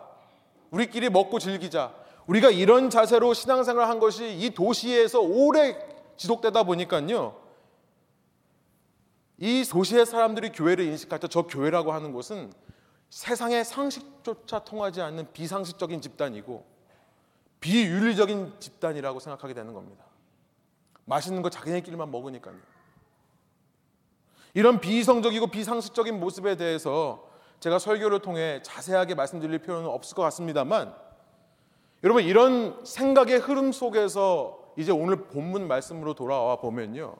우리끼리 0.72 1.10
먹고 1.10 1.40
즐기자, 1.40 1.94
우리가 2.28 2.50
이런 2.50 2.90
자세로 2.90 3.34
신앙생활을 3.34 3.90
한 3.90 4.00
것이 4.00 4.38
이 4.38 4.52
도시에서 4.52 5.20
오래 5.20 5.95
지속되다 6.17 6.63
보니까요. 6.63 7.41
이 9.38 9.63
도시의 9.65 10.05
사람들이 10.05 10.51
교회를 10.51 10.86
인식할 10.86 11.19
때 11.19 11.27
저 11.27 11.43
교회라고 11.43 11.91
하는 11.91 12.13
곳은 12.13 12.53
세상의 13.10 13.65
상식조차 13.65 14.60
통하지 14.60 15.01
않는 15.01 15.31
비상식적인 15.34 16.01
집단이고 16.01 16.65
비윤리적인 17.60 18.53
집단이라고 18.60 19.19
생각하게 19.19 19.53
되는 19.53 19.74
겁니다. 19.74 20.05
맛있는 21.05 21.41
거 21.41 21.50
자기네끼리만 21.50 22.10
먹으니까요. 22.12 22.55
이런 24.53 24.79
비이성적이고 24.79 25.48
비상식적인 25.48 26.19
모습에 26.19 26.55
대해서 26.55 27.29
제가 27.60 27.79
설교를 27.79 28.19
통해 28.19 28.62
자세하게 28.63 29.15
말씀드릴 29.15 29.60
필요는 29.60 29.88
없을 29.89 30.15
것 30.15 30.22
같습니다만 30.24 30.95
여러분 32.03 32.24
이런 32.24 32.84
생각의 32.86 33.39
흐름 33.39 33.72
속에서 33.72 34.64
이제 34.77 34.91
오늘 34.91 35.27
본문 35.27 35.67
말씀으로 35.67 36.13
돌아와 36.13 36.58
보면요. 36.58 37.15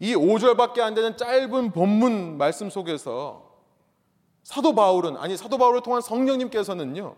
이 0.00 0.14
5절밖에 0.14 0.80
안 0.80 0.94
되는 0.94 1.16
짧은 1.16 1.72
본문 1.72 2.38
말씀 2.38 2.70
속에서 2.70 3.48
사도 4.44 4.74
바울은 4.74 5.16
아니 5.16 5.36
사도 5.36 5.58
바울을 5.58 5.82
통한 5.82 6.00
성령님께서는요. 6.00 7.16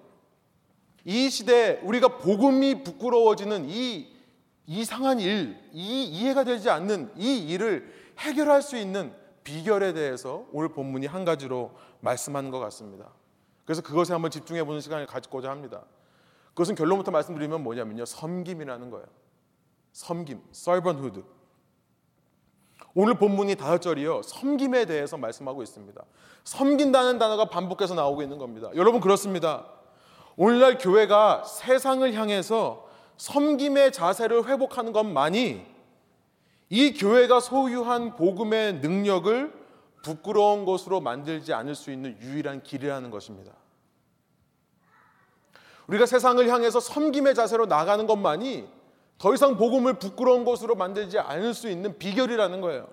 이 1.05 1.31
시대에 1.31 1.81
우리가 1.83 2.19
복음이 2.19 2.83
부끄러워지는 2.83 3.69
이 3.69 4.09
이상한 4.67 5.21
일, 5.21 5.59
이 5.73 6.05
이해가 6.05 6.45
되지 6.45 6.71
않는 6.71 7.13
이 7.17 7.39
일을 7.39 7.93
해결할 8.19 8.63
수 8.63 8.77
있는 8.77 9.13
비결에 9.43 9.93
대해서 9.95 10.47
오늘 10.53 10.69
본문이 10.69 11.07
한 11.07 11.25
가지로 11.25 11.73
말씀하는 12.01 12.51
것 12.51 12.59
같습니다. 12.61 13.11
그래서 13.65 13.83
그것에 13.83 14.13
한번 14.13 14.31
집중해 14.31 14.65
보는 14.65 14.81
시간을 14.81 15.07
가지고자 15.07 15.51
합니다. 15.51 15.85
그것은 16.49 16.75
결론부터 16.75 17.11
말씀드리면 17.11 17.63
뭐냐면요. 17.63 18.05
섬김이라는 18.05 18.91
거예요. 18.91 19.07
섬김, 19.93 20.43
servanthood. 20.53 21.23
오늘 22.95 23.15
본문이 23.15 23.55
다섯 23.55 23.81
절이요. 23.81 24.23
섬김에 24.23 24.85
대해서 24.87 25.17
말씀하고 25.17 25.63
있습니다. 25.63 26.03
섬긴다는 26.45 27.19
단어가 27.19 27.47
반복해서 27.47 27.95
나오고 27.95 28.23
있는 28.23 28.39
겁니다. 28.39 28.71
여러분 28.75 29.01
그렇습니다. 29.01 29.67
오늘날 30.37 30.79
교회가 30.79 31.45
세상을 31.45 32.13
향해서 32.15 32.89
섬김의 33.17 33.93
자세를 33.93 34.47
회복하는 34.47 34.93
것만이 34.93 35.67
이 36.71 36.93
교회가 36.95 37.41
소유한 37.41 38.17
복음의 38.17 38.75
능력을 38.75 39.61
부끄러운 40.03 40.65
것으로 40.65 41.01
만들지 41.01 41.53
않을 41.53 41.75
수 41.75 41.91
있는 41.91 42.17
유일한 42.21 42.63
길이라는 42.63 43.11
것입니다. 43.11 43.53
우리가 45.89 46.07
세상을 46.07 46.49
향해서 46.49 46.81
섬김의 46.81 47.35
자세로 47.35 47.67
나가는 47.67 48.07
것만이 48.07 48.80
더 49.21 49.35
이상 49.35 49.59
복음을 49.59 49.99
부끄러운 49.99 50.47
것으로 50.47 50.75
만들지 50.75 51.19
않을 51.19 51.53
수 51.53 51.69
있는 51.69 51.99
비결이라는 51.99 52.63
거예요. 52.63 52.89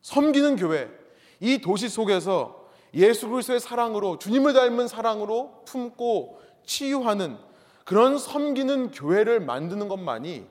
섬기는 0.00 0.56
교회, 0.56 0.90
이 1.38 1.58
도시 1.58 1.90
속에서 1.90 2.66
예수 2.94 3.28
그리스도의 3.28 3.60
사랑으로 3.60 4.18
주님을 4.18 4.54
닮은 4.54 4.88
사랑으로 4.88 5.64
품고 5.66 6.40
치유하는 6.64 7.36
그런 7.84 8.16
섬기는 8.16 8.90
교회를 8.92 9.40
만드는 9.40 9.88
것만이 9.88 10.46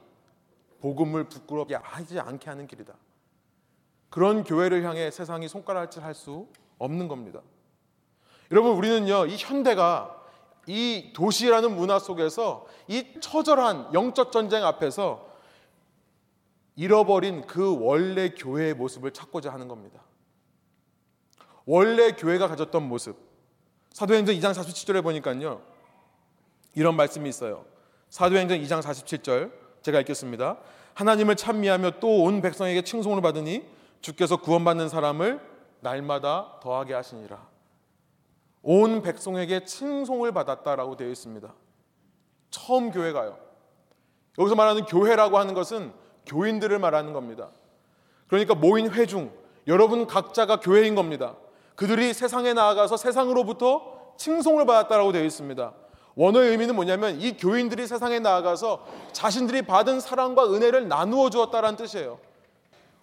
복음을 0.80 1.24
부끄럽게 1.24 1.74
하지 1.74 2.20
않게 2.20 2.48
하는 2.48 2.68
길이다. 2.68 2.94
그런 4.12 4.44
교회를 4.44 4.84
향해 4.84 5.10
세상이 5.10 5.48
손가락질 5.48 6.04
할 6.04 6.14
수 6.14 6.48
없는 6.78 7.08
겁니다. 7.08 7.42
여러분 8.52 8.74
우리는요 8.74 9.26
이 9.26 9.38
현대가 9.38 10.17
이 10.68 11.12
도시라는 11.14 11.76
문화 11.76 11.98
속에서 11.98 12.68
이 12.88 13.06
처절한 13.20 13.94
영적 13.94 14.32
전쟁 14.32 14.66
앞에서 14.66 15.28
잃어버린 16.76 17.48
그 17.48 17.78
원래 17.80 18.30
교회의 18.30 18.74
모습을 18.76 19.12
찾고자 19.12 19.52
하는 19.52 19.68
겁니다. 19.68 20.02
원래 21.66 22.12
교회가 22.12 22.48
가졌던 22.48 22.84
모습. 22.84 23.18
사도행전 23.94 24.36
2장 24.36 24.54
47절에 24.54 25.02
보니까요. 25.02 25.62
이런 26.76 26.96
말씀이 26.96 27.28
있어요. 27.28 27.66
사도행전 28.10 28.60
2장 28.62 28.82
47절 28.82 29.52
제가 29.82 30.00
읽겠습니다. 30.02 30.58
하나님을 30.94 31.36
찬미하며 31.36 32.00
또 32.00 32.24
온 32.24 32.42
백성에게 32.42 32.84
칭송을 32.84 33.22
받으니 33.22 33.66
주께서 34.02 34.38
구원받는 34.38 34.90
사람을 34.90 35.40
날마다 35.80 36.60
더하게 36.62 36.94
하시니라. 36.94 37.57
온 38.62 39.02
백성에게 39.02 39.66
칭송을 39.66 40.32
받았다라고 40.32 40.98
되어 40.98 41.10
있습니다. 41.10 41.54
처음 42.50 42.92
교회가요. 42.92 43.38
여기서 44.38 44.56
말하는 44.56 44.86
교회라고 44.86 45.38
하는 45.38 45.54
것은 45.54 45.94
교인들을 46.26 46.78
말하는 46.80 47.14
겁니다. 47.14 47.50
그러니까 48.28 48.56
모인 48.56 48.92
회중, 48.92 49.32
여러분 49.68 50.06
각자가 50.06 50.60
교회인 50.60 50.96
겁니다. 50.96 51.36
그들이 51.76 52.14
세상에 52.14 52.54
나아가서 52.54 52.98
세상으로부터 52.98 54.16
칭송을 54.18 54.66
받았다라고 54.66 55.12
되어 55.12 55.24
있습니다. 55.24 55.74
원어의 56.16 56.50
의미는 56.50 56.76
뭐냐면 56.76 57.22
이 57.22 57.38
교인들이 57.38 57.86
세상에 57.86 58.20
나아가서 58.20 58.86
자신들이 59.12 59.62
받은 59.62 60.00
사랑과 60.00 60.52
은혜를 60.52 60.88
나누어 60.88 61.30
주었다라는 61.30 61.78
뜻이에요. 61.78 62.20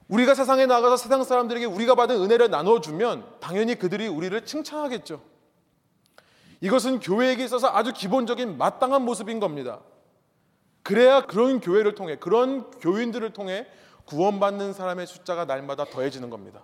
우리가 0.09 0.35
세상에 0.35 0.67
나가서 0.67 0.97
세상 0.97 1.23
사람들에게 1.23 1.64
우리가 1.64 1.95
받은 1.95 2.21
은혜를 2.21 2.51
나눠 2.51 2.81
주면 2.81 3.25
당연히 3.40 3.77
그들이 3.77 4.09
우리를 4.09 4.45
칭찬하겠죠. 4.45 5.21
이것은 6.64 7.00
교회에게 7.00 7.44
있어서 7.44 7.68
아주 7.68 7.92
기본적인 7.92 8.57
마땅한 8.57 9.03
모습인 9.03 9.38
겁니다. 9.38 9.81
그래야 10.83 11.20
그런 11.20 11.61
교회를 11.61 11.94
통해 11.94 12.16
그런 12.16 12.70
교인들을 12.81 13.35
통해 13.35 13.66
구원받는 14.07 14.72
사람의 14.72 15.07
숫자가 15.07 15.44
날마다 15.44 15.85
더해지는 15.85 16.31
겁니다. 16.31 16.62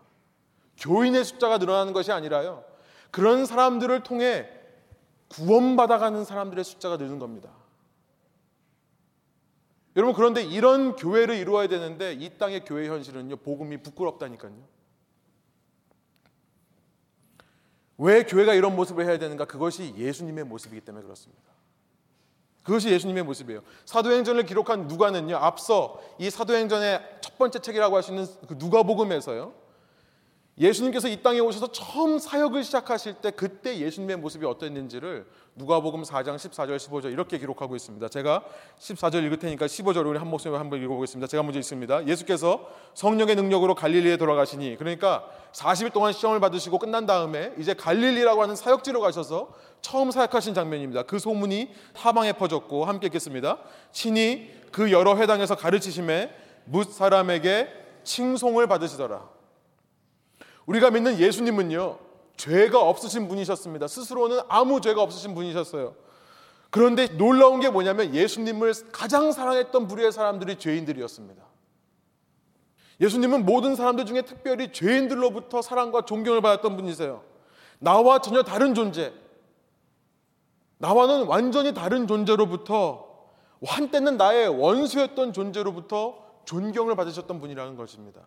교인의 0.78 1.22
숫자가 1.26 1.58
늘어나는 1.58 1.92
것이 1.92 2.12
아니라요. 2.12 2.64
그런 3.10 3.44
사람들을 3.44 4.02
통해 4.02 4.48
구원받아가는 5.28 6.24
사람들의 6.24 6.64
숫자가 6.64 6.96
늘는 6.96 7.18
겁니다. 7.18 7.50
여러분 9.96 10.14
그런데 10.14 10.42
이런 10.42 10.96
교회를 10.96 11.36
이루어야 11.36 11.68
되는데 11.68 12.14
이 12.14 12.38
땅의 12.38 12.64
교회 12.64 12.88
현실은요 12.88 13.36
복음이 13.36 13.82
부끄럽다니까요. 13.82 14.79
왜 18.00 18.22
교회가 18.22 18.54
이런 18.54 18.74
모습을 18.76 19.04
해야 19.04 19.18
되는가? 19.18 19.44
그것이 19.44 19.94
예수님의 19.96 20.44
모습이기 20.44 20.80
때문에 20.80 21.04
그렇습니다. 21.04 21.42
그것이 22.62 22.88
예수님의 22.88 23.24
모습이에요. 23.24 23.62
사도행전을 23.84 24.44
기록한 24.46 24.86
누가는요 24.86 25.36
앞서 25.36 26.00
이 26.18 26.30
사도행전의 26.30 27.18
첫 27.20 27.36
번째 27.36 27.58
책이라고 27.58 27.96
할 27.96 28.02
수 28.02 28.12
있는 28.12 28.26
그 28.48 28.54
누가복음에서요 28.58 29.52
예수님께서 30.58 31.08
이 31.08 31.22
땅에 31.22 31.40
오셔서 31.40 31.72
처음 31.72 32.18
사역을 32.18 32.64
시작하실 32.64 33.14
때 33.14 33.30
그때 33.30 33.78
예수님의 33.78 34.16
모습이 34.16 34.46
어땠는지를 34.46 35.26
누가복음 35.60 36.02
4장 36.02 36.36
14절 36.36 36.76
15절 36.76 37.12
이렇게 37.12 37.38
기록하고 37.38 37.76
있습니다. 37.76 38.08
제가 38.08 38.42
14절 38.78 39.24
읽을 39.26 39.38
테니까 39.38 39.66
15절 39.66 40.06
우리 40.06 40.18
한 40.18 40.26
목소리로 40.28 40.58
한번 40.58 40.82
읽어보겠습니다. 40.82 41.26
제가 41.26 41.42
먼저 41.42 41.58
읽습니다. 41.58 42.06
예수께서 42.06 42.66
성령의 42.94 43.36
능력으로 43.36 43.74
갈릴리에 43.74 44.16
돌아가시니 44.16 44.76
그러니까 44.78 45.28
40일 45.52 45.92
동안 45.92 46.14
시험을 46.14 46.40
받으시고 46.40 46.78
끝난 46.78 47.04
다음에 47.04 47.52
이제 47.58 47.74
갈릴리라고 47.74 48.42
하는 48.42 48.56
사역지로 48.56 49.00
가셔서 49.02 49.52
처음 49.82 50.10
사역하신 50.10 50.54
장면입니다. 50.54 51.02
그 51.02 51.18
소문이 51.18 51.70
타방에 51.92 52.32
퍼졌고 52.32 52.86
함께 52.86 53.08
읽겠습니다. 53.08 53.58
친히 53.92 54.50
그 54.72 54.90
여러 54.92 55.16
회당에서 55.16 55.56
가르치심에 55.56 56.34
뭇 56.64 56.90
사람에게 56.90 57.68
칭송을 58.04 58.66
받으시더라. 58.66 59.28
우리가 60.66 60.90
믿는 60.90 61.18
예수님은요, 61.18 61.98
죄가 62.40 62.80
없으신 62.80 63.28
분이셨습니다. 63.28 63.86
스스로는 63.86 64.40
아무 64.48 64.80
죄가 64.80 65.02
없으신 65.02 65.34
분이셨어요. 65.34 65.94
그런데 66.70 67.06
놀라운 67.18 67.60
게 67.60 67.68
뭐냐면 67.68 68.14
예수님을 68.14 68.72
가장 68.92 69.30
사랑했던 69.32 69.88
부류의 69.88 70.10
사람들이 70.10 70.58
죄인들이었습니다. 70.58 71.42
예수님은 73.00 73.44
모든 73.44 73.74
사람들 73.74 74.06
중에 74.06 74.22
특별히 74.22 74.72
죄인들로부터 74.72 75.60
사랑과 75.60 76.02
존경을 76.02 76.40
받았던 76.40 76.76
분이세요. 76.76 77.22
나와 77.78 78.20
전혀 78.20 78.42
다른 78.42 78.74
존재, 78.74 79.12
나와는 80.78 81.26
완전히 81.26 81.74
다른 81.74 82.06
존재로부터 82.06 83.08
한때는 83.62 84.16
나의 84.16 84.48
원수였던 84.48 85.34
존재로부터 85.34 86.16
존경을 86.46 86.96
받으셨던 86.96 87.40
분이라는 87.40 87.76
것입니다. 87.76 88.22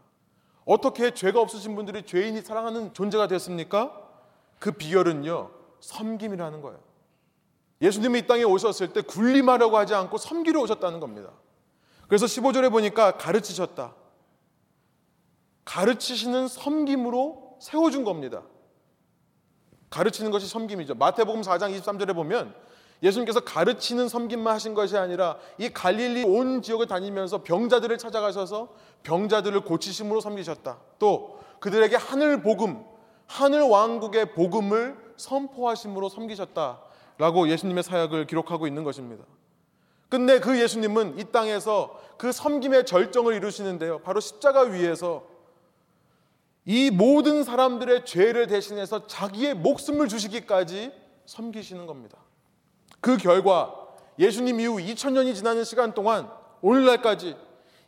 어떻게 0.65 1.13
죄가 1.13 1.39
없으신 1.41 1.75
분들이 1.75 2.03
죄인이 2.03 2.41
사랑하는 2.41 2.93
존재가 2.93 3.27
됐습니까? 3.27 3.99
그 4.59 4.71
비결은요, 4.71 5.51
섬김이라는 5.81 6.61
거예요. 6.61 6.79
예수님이 7.81 8.19
이 8.19 8.27
땅에 8.27 8.43
오셨을 8.43 8.93
때 8.93 9.01
군림하려고 9.01 9.77
하지 9.77 9.93
않고 9.93 10.17
섬기러 10.17 10.61
오셨다는 10.61 10.99
겁니다. 11.01 11.31
그래서 12.07 12.25
15절에 12.25 12.71
보니까 12.71 13.17
가르치셨다. 13.17 13.93
가르치시는 15.65 16.47
섬김으로 16.47 17.57
세워준 17.59 18.03
겁니다. 18.03 18.43
가르치는 19.89 20.31
것이 20.31 20.47
섬김이죠. 20.47 20.95
마태복음 20.95 21.41
4장 21.41 21.77
23절에 21.77 22.15
보면 22.15 22.55
예수님께서 23.03 23.41
가르치는 23.41 24.07
섬김만 24.07 24.53
하신 24.55 24.73
것이 24.73 24.97
아니라 24.97 25.37
이 25.57 25.69
갈릴리 25.69 26.23
온 26.23 26.61
지역을 26.61 26.87
다니면서 26.87 27.43
병자들을 27.43 27.97
찾아가셔서 27.97 28.69
병자들을 29.03 29.59
고치심으로 29.61 30.21
섬기셨다. 30.21 30.79
또 30.99 31.39
그들에게 31.59 31.97
하늘 31.97 32.41
복음, 32.41 32.83
하늘 33.27 33.61
왕국의 33.61 34.33
복음을 34.33 34.97
선포하심으로 35.17 36.09
섬기셨다라고 36.09 37.49
예수님의 37.49 37.83
사역을 37.83 38.25
기록하고 38.25 38.67
있는 38.67 38.83
것입니다. 38.83 39.25
끝내 40.07 40.39
그 40.39 40.59
예수님은 40.59 41.19
이 41.19 41.25
땅에서 41.25 41.99
그 42.17 42.31
섬김의 42.31 42.85
절정을 42.85 43.33
이루시는데요. 43.33 43.99
바로 43.99 44.19
십자가 44.19 44.61
위에서 44.61 45.23
이 46.65 46.91
모든 46.91 47.43
사람들의 47.43 48.05
죄를 48.05 48.47
대신해서 48.47 49.07
자기의 49.07 49.55
목숨을 49.55 50.07
주시기까지 50.07 50.93
섬기시는 51.25 51.85
겁니다. 51.85 52.22
그 53.03 53.17
결과 53.17 53.75
예수님 54.17 54.61
이후 54.61 54.77
2000년이 54.77 55.35
지나는 55.35 55.65
시간 55.65 55.93
동안 55.93 56.31
오늘날까지 56.61 57.35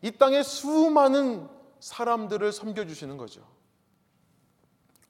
이 0.01 0.11
땅에 0.11 0.43
수많은 0.43 1.47
사람들을 1.79 2.51
섬겨주시는 2.51 3.15
거죠. 3.15 3.41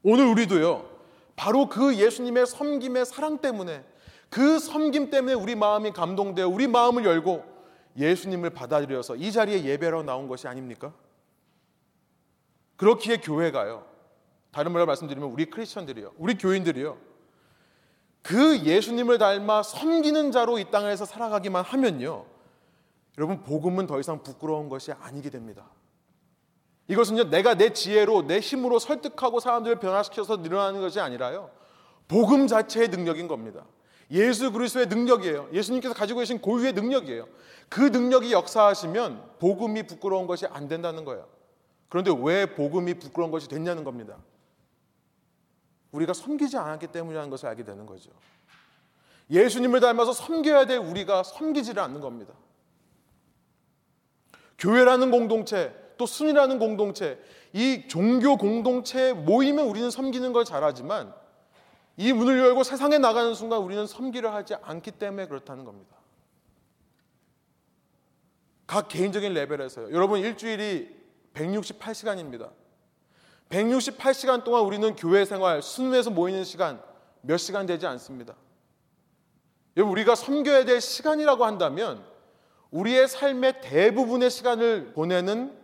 오늘 0.04 0.28
우리도요, 0.28 0.88
바로 1.36 1.68
그 1.68 1.96
예수님의 1.96 2.46
섬김의 2.46 3.06
사랑 3.08 3.40
때문에 3.40 3.84
그 4.30 4.60
섬김 4.60 5.10
때문에 5.10 5.34
우리 5.34 5.56
마음이 5.56 5.92
감동되어 5.92 6.48
우리 6.48 6.68
마음을 6.68 7.04
열고 7.04 7.44
예수님을 7.98 8.52
받아들여서 8.52 9.16
이 9.16 9.32
자리에 9.32 9.64
예배로 9.64 10.04
나온 10.04 10.28
것이 10.28 10.48
아닙니까? 10.48 10.94
그렇기에 12.76 13.18
교회가요. 13.18 13.88
다른 14.52 14.72
말로 14.72 14.86
말씀드리면 14.86 15.32
우리 15.32 15.50
크리스천들이요. 15.50 16.14
우리 16.20 16.38
교인들이요. 16.38 17.15
그 18.26 18.58
예수님을 18.62 19.20
닮아 19.20 19.62
섬기는 19.62 20.32
자로 20.32 20.58
이 20.58 20.72
땅에서 20.72 21.06
살아가기만 21.06 21.64
하면요. 21.64 22.26
여러분 23.20 23.44
복음은 23.44 23.86
더 23.86 24.00
이상 24.00 24.24
부끄러운 24.24 24.68
것이 24.68 24.92
아니게 24.92 25.30
됩니다. 25.30 25.70
이것은요 26.88 27.26
내가 27.26 27.54
내 27.54 27.72
지혜로 27.72 28.24
내 28.24 28.40
힘으로 28.40 28.80
설득하고 28.80 29.40
사람들을 29.40 29.80
변화시켜서 29.80 30.38
늘어나는 30.38 30.82
것이 30.82 31.00
아니라요 31.00 31.52
복음 32.08 32.48
자체의 32.48 32.88
능력인 32.90 33.28
겁니다. 33.28 33.64
예수 34.10 34.52
그리스도의 34.52 34.88
능력이에요. 34.88 35.50
예수님께서 35.54 35.94
가지고 35.94 36.20
계신 36.20 36.40
고유의 36.40 36.74
능력이에요. 36.74 37.28
그 37.70 37.82
능력이 37.82 38.32
역사하시면 38.32 39.38
복음이 39.38 39.84
부끄러운 39.84 40.26
것이 40.26 40.48
안 40.48 40.68
된다는 40.68 41.06
거예요. 41.06 41.28
그런데 41.90 42.12
왜 42.20 42.48
복음이 42.48 42.96
부끄러운 42.96 43.32
것이 43.32 43.48
됐냐는 43.48 43.84
겁니다. 43.84 44.18
우리가 45.96 46.14
섬기지 46.14 46.58
않았기 46.58 46.88
때문이라는 46.88 47.30
것을 47.30 47.50
알게 47.50 47.64
되는 47.64 47.86
거죠. 47.86 48.12
예수님을 49.30 49.80
닮아서 49.80 50.14
섬겨야 50.14 50.66
될 50.66 50.78
우리가 50.78 51.24
섬기지를 51.24 51.82
않는 51.82 52.00
겁니다. 52.00 52.34
교회라는 54.58 55.12
공동체, 55.12 55.74
또 55.98 56.06
순이라는 56.06 56.60
공동체, 56.60 57.20
이 57.54 57.88
종교 57.88 58.38
공동체에 58.38 59.14
모이면 59.14 59.68
우리는 59.68 59.90
섬기는 59.90 60.34
걸 60.34 60.46
잘하지만 60.46 61.14
이 61.98 62.12
문을 62.14 62.38
열고 62.38 62.64
세상에 62.64 62.98
나가는 62.98 63.34
순간 63.34 63.62
우리는 63.62 63.88
섬기를 63.88 64.34
하지 64.34 64.56
않기 64.56 64.92
때문에 64.92 65.28
그렇다는 65.28 65.64
겁니다. 65.64 65.96
각 68.68 68.88
개인적인 68.88 69.34
레벨에서요. 69.34 69.92
여러분 69.92 70.20
일주일이 70.20 70.94
168시간입니다. 71.34 72.52
168시간 73.50 74.44
동안 74.44 74.64
우리는 74.64 74.96
교회 74.96 75.26
생활, 75.26 75.62
순회에서 75.62 76.10
모이는 76.10 76.44
시간 76.44 76.82
몇 77.22 77.38
시간 77.38 77.66
되지 77.66 77.86
않습니다. 77.88 78.36
여러분 79.78 79.92
우리가 79.92 80.16
섬겨야 80.16 80.66
될 80.66 80.82
시간이라고 80.82 81.46
한다면 81.46 82.04
우리의 82.72 83.08
삶의 83.08 83.62
대부분의 83.62 84.30
시간을 84.30 84.94
보내는 84.94 85.58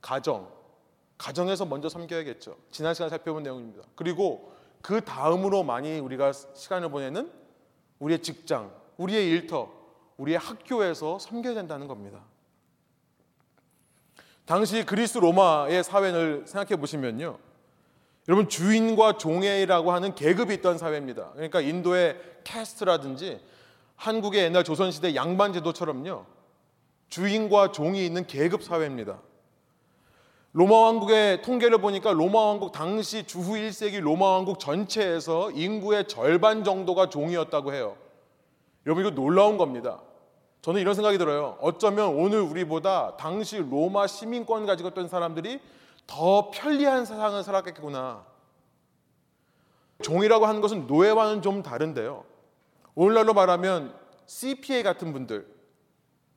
가정, 0.00 0.48
가정에서 1.16 1.66
먼저 1.66 1.88
섬겨야겠죠. 1.88 2.56
지난 2.70 2.94
시간 2.94 3.10
살펴본 3.10 3.42
내용입니다. 3.42 3.82
그리고 3.94 4.52
그 4.80 5.00
다음으로 5.04 5.64
많이 5.64 5.98
우리가 5.98 6.32
시간을 6.32 6.90
보내는 6.90 7.30
우리의 7.98 8.22
직장, 8.22 8.72
우리의 8.96 9.28
일터, 9.30 9.70
우리의 10.16 10.38
학교에서 10.38 11.18
섬겨야 11.18 11.54
된다는 11.54 11.88
겁니다. 11.88 12.24
당시 14.48 14.82
그리스 14.82 15.18
로마의 15.18 15.84
사회를 15.84 16.44
생각해 16.46 16.80
보시면요. 16.80 17.36
여러분 18.28 18.48
주인과 18.48 19.18
종애라고 19.18 19.92
하는 19.92 20.14
계급이 20.14 20.54
있던 20.54 20.78
사회입니다. 20.78 21.32
그러니까 21.34 21.60
인도의 21.60 22.16
캐스트라든지 22.44 23.42
한국의 23.96 24.44
옛날 24.44 24.64
조선시대 24.64 25.14
양반 25.14 25.52
제도처럼요. 25.52 26.24
주인과 27.10 27.72
종이 27.72 28.06
있는 28.06 28.26
계급 28.26 28.62
사회입니다. 28.62 29.18
로마 30.54 30.76
왕국의 30.76 31.42
통계를 31.42 31.76
보니까 31.76 32.12
로마 32.12 32.40
왕국 32.40 32.72
당시 32.72 33.26
주후 33.26 33.52
1세기 33.52 34.00
로마 34.00 34.30
왕국 34.30 34.58
전체에서 34.58 35.50
인구의 35.50 36.08
절반 36.08 36.64
정도가 36.64 37.10
종이었다고 37.10 37.74
해요. 37.74 37.98
여러분 38.86 39.04
이거 39.04 39.14
놀라운 39.14 39.58
겁니다. 39.58 40.00
저는 40.68 40.82
이런 40.82 40.92
생각이 40.92 41.16
들어요. 41.16 41.56
어쩌면 41.62 42.08
오늘 42.08 42.42
우리보다 42.42 43.16
당시 43.16 43.56
로마 43.56 44.06
시민권 44.06 44.66
가지고 44.66 44.90
있던 44.90 45.08
사람들이 45.08 45.62
더 46.06 46.50
편리한 46.50 47.06
세상을 47.06 47.42
살았겠구나. 47.42 48.26
종이라고 50.02 50.44
하는 50.44 50.60
것은 50.60 50.86
노예와는 50.86 51.40
좀 51.40 51.62
다른데요. 51.62 52.22
오늘날로 52.94 53.32
말하면 53.32 53.94
CPA 54.26 54.82
같은 54.82 55.14
분들, 55.14 55.46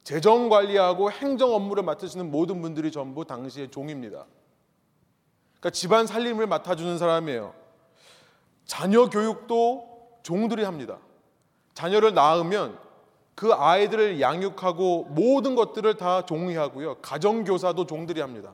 재정 0.05 0.47
관리하고 0.47 1.11
행정 1.11 1.53
업무를 1.53 1.83
맡으시는 1.83 2.31
모든 2.31 2.61
분들이 2.61 2.89
전부 2.89 3.25
당시의 3.25 3.69
종입니다. 3.69 4.27
그러니까 5.59 5.71
집안 5.71 6.07
살림을 6.07 6.47
맡아주는 6.47 6.97
사람이에요. 6.97 7.53
자녀 8.63 9.09
교육도 9.09 10.21
종들이 10.23 10.63
합니다. 10.63 10.99
자녀를 11.73 12.13
낳으면 12.13 12.90
그 13.35 13.53
아이들을 13.53 14.21
양육하고 14.21 15.05
모든 15.09 15.55
것들을 15.55 15.95
다 15.97 16.25
종이 16.25 16.55
하고요. 16.55 16.95
가정교사도 17.01 17.85
종들이 17.85 18.21
합니다. 18.21 18.53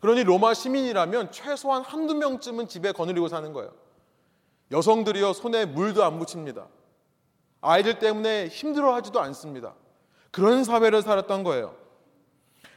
그러니 0.00 0.24
로마 0.24 0.52
시민이라면 0.54 1.30
최소한 1.30 1.82
한두 1.82 2.14
명쯤은 2.14 2.68
집에 2.68 2.92
거느리고 2.92 3.28
사는 3.28 3.52
거예요. 3.52 3.72
여성들이요, 4.70 5.32
손에 5.32 5.64
물도 5.64 6.02
안 6.02 6.18
묻힙니다. 6.18 6.66
아이들 7.60 7.98
때문에 7.98 8.48
힘들어 8.48 8.94
하지도 8.94 9.20
않습니다. 9.20 9.74
그런 10.30 10.64
사회를 10.64 11.02
살았던 11.02 11.44
거예요. 11.44 11.76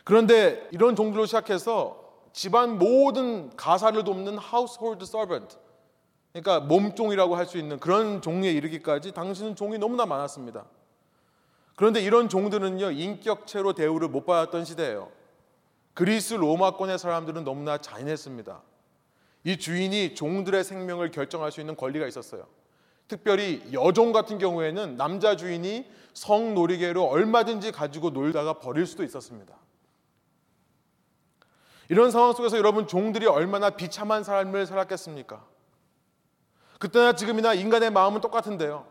그런데 0.04 0.68
이런 0.72 0.96
종들로 0.96 1.26
시작해서 1.26 2.04
집안 2.32 2.78
모든 2.78 3.50
가사를 3.56 4.04
돕는 4.04 4.34
household 4.34 5.04
servant, 5.04 5.58
그러니까 6.36 6.60
몸종이라고 6.60 7.38
할 7.38 7.46
수 7.46 7.58
있는 7.58 7.80
그런 7.80 8.22
종에 8.22 8.50
이르기까지 8.52 9.14
당신은 9.14 9.56
종이 9.56 9.78
너무나 9.78 10.06
많았습니다. 10.06 10.66
그런데 11.76 12.02
이런 12.02 12.28
종들은요 12.28 12.92
인격체로 12.92 13.74
대우를 13.74 14.10
못 14.10 14.26
받았던 14.26 14.66
시대예요. 14.66 15.12
그리스 15.94 16.34
로마권의 16.34 17.00
사람들은 17.00 17.46
너무나 17.46 17.78
잔인했습니다. 17.78 18.62
이 19.46 19.58
주인이 19.58 20.16
종들의 20.16 20.64
생명을 20.64 21.12
결정할 21.12 21.52
수 21.52 21.62
있는 21.62 21.78
권리가 21.78 22.06
있었어요. 22.08 22.48
특별히 23.08 23.62
여종 23.72 24.12
같은 24.12 24.38
경우에는 24.38 24.98
남자 24.98 25.38
주인이 25.38 25.90
성놀이개로 26.14 27.06
얼마든지 27.06 27.72
가지고 27.72 28.10
놀다가 28.10 28.54
버릴 28.60 28.88
수도 28.88 29.04
있었습니다. 29.04 29.56
이런 31.88 32.12
상황 32.12 32.34
속에서 32.34 32.58
여러분 32.58 32.88
종들이 32.88 33.28
얼마나 33.28 33.70
비참한 33.70 34.24
삶을 34.24 34.66
살았겠습니까? 34.66 35.55
그때나 36.86 37.14
지금이나 37.14 37.56
인간의 37.56 37.90
마음은 37.90 38.22
똑같은데요. 38.22 38.86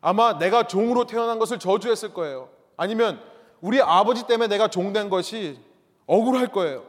아마 0.00 0.38
내가 0.38 0.66
종으로 0.66 1.06
태어난 1.06 1.38
것을 1.38 1.60
저주했을 1.60 2.12
거예요. 2.12 2.48
아니면 2.76 3.22
우리 3.60 3.80
아버지 3.80 4.26
때문에 4.26 4.48
내가 4.48 4.66
종된 4.66 5.08
것이 5.08 5.60
억울할 6.06 6.48
거예요. 6.48 6.84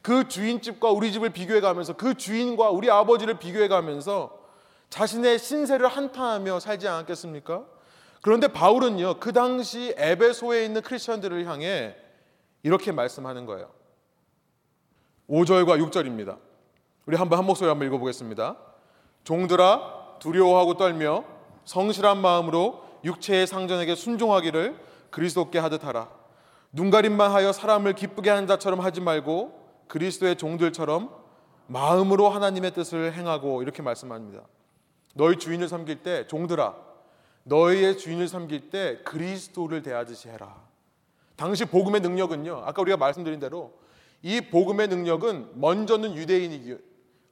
그 0.00 0.26
주인집과 0.26 0.90
우리 0.90 1.12
집을 1.12 1.30
비교해 1.30 1.60
가면서 1.60 1.92
그 1.92 2.14
주인과 2.14 2.70
우리 2.70 2.90
아버지를 2.90 3.38
비교해 3.38 3.68
가면서 3.68 4.38
자신의 4.88 5.38
신세를 5.38 5.86
한탄하며 5.86 6.60
살지 6.60 6.88
않았겠습니까? 6.88 7.66
그런데 8.22 8.48
바울은요, 8.48 9.20
그 9.20 9.34
당시 9.34 9.94
에베소에 9.98 10.64
있는 10.64 10.80
크리스천들을 10.80 11.44
향해 11.44 11.94
이렇게 12.62 12.90
말씀하는 12.90 13.44
거예요. 13.44 13.70
5절과 15.28 15.78
6절입니다. 15.90 16.38
우리 17.04 17.18
한번 17.18 17.38
한 17.38 17.44
목소리 17.44 17.68
한번 17.68 17.86
읽어보겠습니다. 17.88 18.56
종들아 19.24 20.18
두려워하고 20.18 20.76
떨며 20.76 21.24
성실한 21.64 22.18
마음으로 22.20 22.84
육체의 23.04 23.46
상전에게 23.46 23.94
순종하기를 23.94 24.78
그리스도께 25.10 25.58
하듯 25.58 25.84
하라. 25.84 26.08
눈가림만 26.72 27.30
하여 27.30 27.52
사람을 27.52 27.94
기쁘게 27.94 28.30
하는 28.30 28.46
자처럼 28.46 28.80
하지 28.80 29.00
말고 29.00 29.64
그리스도의 29.88 30.36
종들처럼 30.36 31.10
마음으로 31.66 32.28
하나님의 32.28 32.72
뜻을 32.72 33.12
행하고 33.14 33.62
이렇게 33.62 33.82
말씀합니다. 33.82 34.42
너희 35.14 35.38
주인을 35.38 35.68
섬길 35.68 36.02
때 36.02 36.26
종들아 36.26 36.74
너희의 37.44 37.98
주인을 37.98 38.26
섬길 38.28 38.70
때 38.70 38.98
그리스도를 39.04 39.82
대하듯이 39.82 40.28
해라. 40.28 40.62
당시 41.36 41.64
복음의 41.64 42.00
능력은요. 42.00 42.62
아까 42.64 42.82
우리가 42.82 42.96
말씀드린 42.96 43.38
대로 43.38 43.74
이 44.22 44.40
복음의 44.40 44.88
능력은 44.88 45.60
먼저는 45.60 46.14
유대인이기 46.16 46.76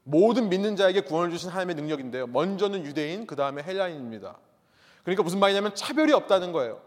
모든 0.04 0.48
믿는 0.48 0.76
자에게 0.76 1.02
구원을 1.02 1.30
주신 1.30 1.50
하나님의 1.50 1.76
능력인데요. 1.76 2.26
먼저는 2.26 2.84
유대인, 2.84 3.26
그 3.26 3.36
다음에 3.36 3.62
헬라인입니다. 3.62 4.36
그러니까 5.02 5.22
무슨 5.22 5.38
말이냐면 5.38 5.74
차별이 5.74 6.12
없다는 6.12 6.52
거예요. 6.52 6.80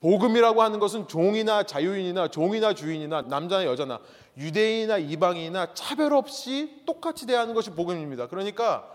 복음이라고 0.00 0.62
하는 0.62 0.78
것은 0.78 1.08
종이나 1.08 1.64
자유인이나 1.64 2.28
종이나 2.28 2.72
주인이나 2.72 3.22
남자나 3.22 3.64
여자나 3.64 4.00
유대인이나 4.36 4.98
이방인이나 4.98 5.74
차별 5.74 6.12
없이 6.12 6.82
똑같이 6.86 7.26
대하는 7.26 7.52
것이 7.54 7.70
복음입니다. 7.70 8.28
그러니까 8.28 8.88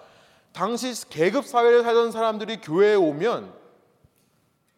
당시 0.53 0.93
계급 1.09 1.45
사회를 1.45 1.83
살던 1.83 2.11
사람들이 2.11 2.61
교회에 2.61 2.95
오면 2.95 3.51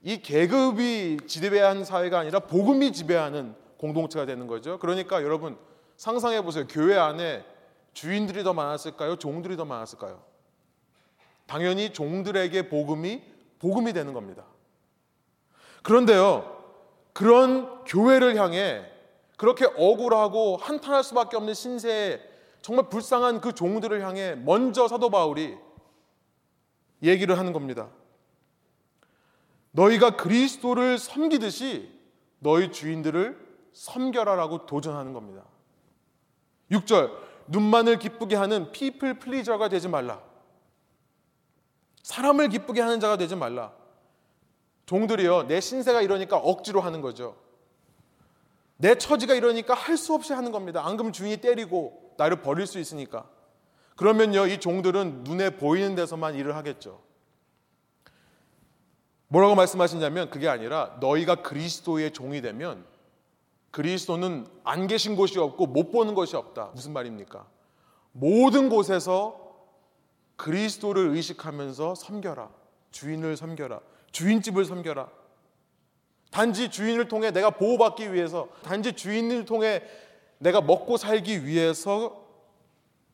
이 0.01 0.21
계급이 0.21 1.17
지배하는 1.27 1.84
사회가 1.84 2.19
아니라 2.19 2.39
복음이 2.39 2.91
지배하는 2.91 3.55
공동체가 3.77 4.25
되는 4.25 4.47
거죠. 4.47 4.79
그러니까 4.79 5.21
여러분 5.21 5.58
상상해 5.97 6.41
보세요. 6.41 6.65
교회 6.67 6.97
안에 6.97 7.45
주인들이 7.95 8.43
더 8.43 8.53
많았을까요? 8.53 9.15
종들이 9.15 9.58
더 9.58 9.65
많았을까요? 9.65 10.21
당연히 11.47 11.93
종들에게 11.93 12.69
복음이 12.69 13.23
복음이 13.58 13.93
되는 13.93 14.13
겁니다. 14.13 14.45
그런데요, 15.81 16.63
그런 17.13 17.84
교회를 17.86 18.36
향해 18.36 18.86
그렇게 19.38 19.65
억울하고 19.65 20.58
한탄할 20.58 21.03
수밖에 21.03 21.38
없는 21.38 21.53
신세에 21.53 22.19
정말 22.62 22.89
불쌍한 22.89 23.41
그 23.41 23.53
종들을 23.53 24.01
향해 24.01 24.36
먼저 24.36 24.88
사도 24.88 25.10
바울이 25.10 25.58
얘기를 27.01 27.38
하는 27.38 27.53
겁니다. 27.53 27.89
너희가 29.71 30.17
그리스도를 30.17 30.97
섬기듯이 30.97 31.89
너희 32.39 32.71
주인들을 32.71 33.45
섬겨라라고 33.73 34.65
도전하는 34.65 35.13
겁니다. 35.13 35.43
6절 36.71 37.35
눈만을 37.47 37.99
기쁘게 37.99 38.36
하는 38.36 38.71
people 38.71 39.19
pleaser가 39.19 39.69
되지 39.69 39.88
말라. 39.88 40.21
사람을 42.03 42.49
기쁘게 42.49 42.81
하는 42.81 42.99
자가 42.99 43.17
되지 43.17 43.36
말라. 43.36 43.73
종들이요 44.86 45.47
내 45.47 45.60
신세가 45.60 46.01
이러니까 46.01 46.38
억지로 46.38 46.81
하는 46.81 47.01
거죠. 47.01 47.36
내 48.77 48.95
처지가 48.95 49.34
이러니까 49.34 49.73
할 49.73 49.97
수 49.97 50.13
없이 50.13 50.34
하는 50.34 50.51
겁니다. 50.51 50.86
안 50.86 50.97
그러면 50.97 51.13
주인이 51.13 51.38
때리고 51.38 52.13
나를 52.17 52.41
버릴 52.41 52.67
수 52.67 52.79
있으니까. 52.79 53.27
그러면요 53.95 54.47
이 54.47 54.60
종들은 54.60 55.23
눈에 55.23 55.51
보이는 55.51 55.95
데서만 55.95 56.36
일을 56.36 56.55
하겠죠. 56.55 57.01
뭐라고 59.27 59.55
말씀하시냐면 59.55 60.29
그게 60.29 60.47
아니라 60.47 60.97
너희가 60.99 61.36
그리스도의 61.36 62.12
종이 62.12 62.41
되면 62.41 62.86
그리스도는 63.75 64.47
안 64.63 64.88
계신 64.88 65.17
곳이 65.17 65.38
없고 65.38 65.65
못 65.65 65.91
보는 65.91 66.15
것이 66.15 66.38
없다. 66.38 66.71
무슨 66.73 66.93
말입니까? 66.93 67.45
모든 68.13 68.69
곳에서 68.69 69.38
그리스도를 70.38 71.09
의식하면서 71.09 71.95
섬겨라. 71.95 72.49
주인을 72.91 73.35
섬겨라. 73.35 73.81
주인집을 74.13 74.63
섬겨라. 74.63 75.09
단지 76.31 76.69
주인을 76.69 77.09
통해 77.09 77.31
내가 77.31 77.49
보호받기 77.49 78.13
위해서, 78.13 78.47
단지 78.63 78.93
주인을 78.93 79.43
통해 79.43 79.83
내가 80.38 80.61
먹고 80.61 80.95
살기 80.95 81.45
위해서 81.45 82.25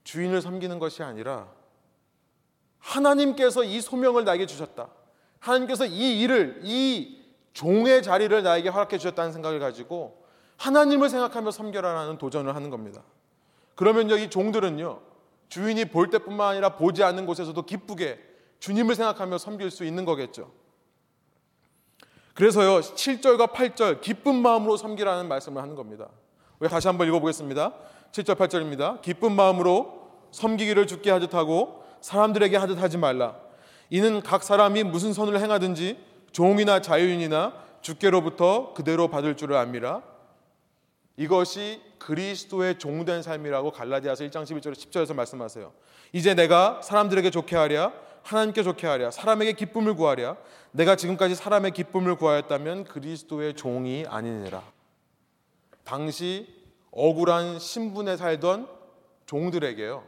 주인을 0.03 0.43
섬기는 0.43 0.77
것이 0.77 1.01
아니라 1.01 1.51
하나님께서 2.77 3.63
이 3.63 3.81
소명을 3.81 4.25
나에게 4.25 4.45
주셨다. 4.45 4.89
하나님께서 5.39 5.87
이 5.87 6.21
일을, 6.21 6.61
이 6.65 7.19
종의 7.53 8.03
자리를 8.03 8.43
나에게 8.43 8.69
허락해 8.69 8.99
주셨다는 8.99 9.31
생각을 9.31 9.59
가지고 9.59 10.20
하나님을 10.61 11.09
생각하며 11.09 11.49
섬겨라라는 11.49 12.19
도전을 12.19 12.55
하는 12.55 12.69
겁니다. 12.69 13.01
그러면요, 13.73 14.15
이 14.15 14.29
종들은요, 14.29 14.99
주인이 15.49 15.85
볼 15.85 16.11
때뿐만 16.11 16.49
아니라 16.51 16.75
보지 16.75 17.03
않는 17.03 17.25
곳에서도 17.25 17.59
기쁘게 17.63 18.19
주님을 18.59 18.93
생각하며 18.93 19.39
섬길 19.39 19.71
수 19.71 19.85
있는 19.85 20.05
거겠죠. 20.05 20.51
그래서요, 22.35 22.79
7절과 22.81 23.53
8절, 23.53 24.01
기쁜 24.01 24.35
마음으로 24.35 24.77
섬기라는 24.77 25.27
말씀을 25.27 25.63
하는 25.63 25.73
겁니다. 25.73 26.09
우리 26.59 26.69
다시 26.69 26.87
한번 26.87 27.07
읽어보겠습니다. 27.07 27.73
7절, 28.11 28.35
8절입니다. 28.35 29.01
기쁜 29.01 29.31
마음으로 29.31 30.11
섬기기를 30.29 30.85
죽게 30.85 31.09
하듯 31.09 31.33
하고 31.33 31.83
사람들에게 32.01 32.55
하듯 32.55 32.79
하지 32.79 32.99
말라. 32.99 33.35
이는 33.89 34.21
각 34.21 34.43
사람이 34.43 34.83
무슨 34.83 35.11
선을 35.11 35.39
행하든지 35.39 35.97
종이나 36.31 36.81
자유인이나 36.81 37.53
주께로부터 37.81 38.73
그대로 38.75 39.07
받을 39.07 39.35
줄을 39.35 39.55
압니다. 39.55 40.03
이것이 41.17 41.81
그리스도의 41.99 42.79
종된 42.79 43.21
삶이라고 43.21 43.71
갈라디아서 43.71 44.23
1장 44.25 44.43
11절 44.43 44.73
10절에서 44.73 45.13
말씀하세요. 45.13 45.71
이제 46.13 46.33
내가 46.33 46.81
사람들에게 46.81 47.29
좋게 47.29 47.55
하랴 47.55 47.93
하나님께 48.23 48.63
좋게 48.63 48.87
하랴 48.87 49.11
사람에게 49.11 49.53
기쁨을 49.53 49.95
구하랴 49.95 50.37
내가 50.71 50.95
지금까지 50.95 51.35
사람의 51.35 51.71
기쁨을 51.71 52.15
구하였다면 52.15 52.85
그리스도의 52.85 53.55
종이 53.55 54.05
아니니라. 54.07 54.63
당시 55.83 56.47
억울한 56.91 57.59
신분에 57.59 58.17
살던 58.17 58.69
종들에게요. 59.25 60.03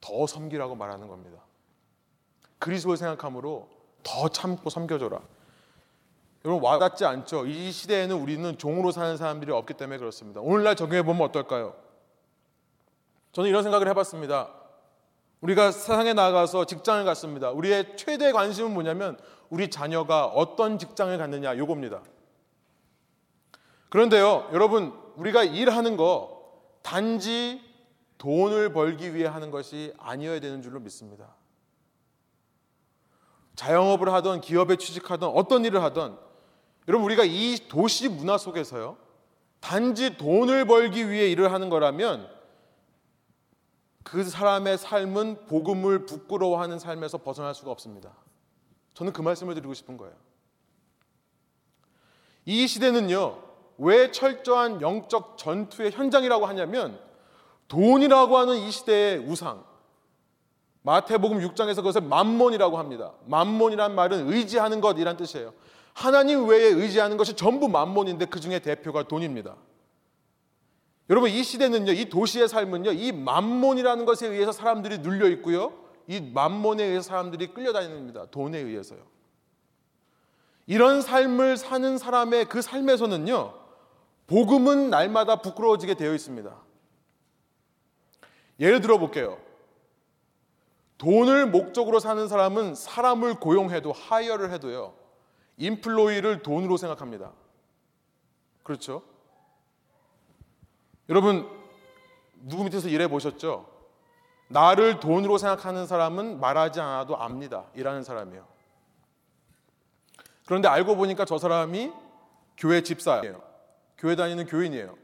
더 0.00 0.26
섬기라고 0.26 0.74
말하는 0.74 1.08
겁니다. 1.08 1.40
그리스도를 2.58 2.96
생각함으로 2.96 3.68
더 4.02 4.28
참고 4.28 4.70
섬겨줘라. 4.70 5.20
여러분 6.46 6.62
와닿지 6.62 7.04
않죠? 7.04 7.44
이 7.46 7.72
시대에는 7.72 8.14
우리는 8.14 8.56
종으로 8.56 8.92
사는 8.92 9.16
사람들이 9.16 9.50
없기 9.50 9.74
때문에 9.74 9.98
그렇습니다. 9.98 10.40
오늘날 10.40 10.76
적용해 10.76 11.02
보면 11.02 11.22
어떨까요? 11.22 11.74
저는 13.32 13.50
이런 13.50 13.64
생각을 13.64 13.88
해봤습니다. 13.88 14.52
우리가 15.40 15.72
세상에 15.72 16.14
나가서 16.14 16.66
직장을 16.66 17.04
갔습니다. 17.04 17.50
우리의 17.50 17.96
최대 17.96 18.30
관심은 18.30 18.72
뭐냐면 18.72 19.18
우리 19.50 19.70
자녀가 19.70 20.26
어떤 20.26 20.78
직장을 20.78 21.18
갖느냐 21.18 21.58
요겁니다. 21.58 22.02
그런데요, 23.88 24.48
여러분 24.52 24.94
우리가 25.16 25.42
일하는 25.42 25.96
거 25.96 26.44
단지 26.82 27.60
돈을 28.18 28.72
벌기 28.72 29.16
위해 29.16 29.26
하는 29.26 29.50
것이 29.50 29.92
아니어야 29.98 30.38
되는 30.38 30.62
줄로 30.62 30.78
믿습니다. 30.78 31.34
자영업을 33.56 34.12
하던 34.12 34.42
기업에 34.42 34.76
취직하던 34.76 35.32
어떤 35.34 35.64
일을 35.64 35.82
하던 35.82 36.25
여러분 36.88 37.04
우리가 37.06 37.24
이 37.24 37.58
도시 37.68 38.08
문화 38.08 38.38
속에서요. 38.38 38.96
단지 39.60 40.16
돈을 40.16 40.66
벌기 40.66 41.10
위해 41.10 41.28
일을 41.30 41.52
하는 41.52 41.68
거라면 41.68 42.28
그 44.04 44.22
사람의 44.22 44.78
삶은 44.78 45.46
복음을 45.46 46.06
부끄러워하는 46.06 46.78
삶에서 46.78 47.18
벗어날 47.18 47.54
수가 47.54 47.72
없습니다. 47.72 48.12
저는 48.94 49.12
그 49.12 49.20
말씀을 49.20 49.54
드리고 49.54 49.74
싶은 49.74 49.96
거예요. 49.96 50.14
이 52.44 52.68
시대는요, 52.68 53.42
왜 53.78 54.12
철저한 54.12 54.80
영적 54.80 55.36
전투의 55.36 55.90
현장이라고 55.90 56.46
하냐면 56.46 57.00
돈이라고 57.66 58.38
하는 58.38 58.56
이 58.56 58.70
시대의 58.70 59.18
우상. 59.18 59.64
마태복음 60.82 61.40
6장에서 61.40 61.76
그것을 61.76 62.02
만몬이라고 62.02 62.78
합니다. 62.78 63.12
만몬이란 63.26 63.96
말은 63.96 64.32
의지하는 64.32 64.80
것이란 64.80 65.16
뜻이에요. 65.16 65.52
하나님 65.96 66.46
외에 66.46 66.66
의지하는 66.66 67.16
것이 67.16 67.32
전부 67.32 67.68
만몬인데 67.68 68.26
그 68.26 68.38
중에 68.38 68.58
대표가 68.58 69.08
돈입니다. 69.08 69.56
여러분 71.08 71.30
이 71.30 71.42
시대는요, 71.42 71.92
이 71.92 72.10
도시의 72.10 72.48
삶은요, 72.48 72.92
이 72.92 73.12
만몬이라는 73.12 74.04
것에 74.04 74.26
의해서 74.26 74.52
사람들이 74.52 74.98
눌려 74.98 75.26
있고요, 75.30 75.72
이 76.06 76.20
만몬에 76.20 76.84
의해서 76.84 77.08
사람들이 77.08 77.54
끌려다닙니다. 77.54 78.26
돈에 78.26 78.58
의해서요. 78.58 79.00
이런 80.66 81.00
삶을 81.00 81.56
사는 81.56 81.96
사람의 81.96 82.44
그 82.44 82.60
삶에서는요, 82.60 83.54
복음은 84.26 84.90
날마다 84.90 85.36
부끄러워지게 85.36 85.94
되어 85.94 86.12
있습니다. 86.12 86.54
예를 88.60 88.82
들어 88.82 88.98
볼게요. 88.98 89.38
돈을 90.98 91.46
목적으로 91.46 92.00
사는 92.00 92.28
사람은 92.28 92.74
사람을 92.74 93.40
고용해도 93.40 93.92
hire를 93.92 94.52
해도요. 94.52 95.05
employee를 95.58 96.42
돈으로 96.42 96.76
생각합니다. 96.76 97.32
그렇죠? 98.62 99.02
여러분 101.08 101.48
누구 102.42 102.64
밑에서 102.64 102.88
일해 102.88 103.08
보셨죠? 103.08 103.72
나를 104.48 105.00
돈으로 105.00 105.38
생각하는 105.38 105.86
사람은 105.86 106.40
말하지 106.40 106.80
않아도 106.80 107.16
압니다. 107.16 107.64
일하는 107.74 108.02
사람이요. 108.02 108.46
그런데 110.46 110.68
알고 110.68 110.96
보니까 110.96 111.24
저 111.24 111.38
사람이 111.38 111.92
교회 112.56 112.82
집사예요. 112.82 113.42
교회 113.98 114.14
다니는 114.14 114.46
교인이에요. 114.46 114.96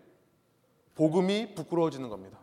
복음이 0.95 1.55
부끄러워지는 1.55 2.09
겁니다. 2.09 2.39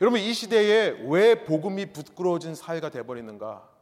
여러분 0.00 0.20
이 0.20 0.34
시대에 0.34 0.90
왜 1.06 1.44
복음이 1.44 1.92
부끄러워진 1.92 2.54
사회가 2.54 2.90
돼버리는가? 2.90 3.73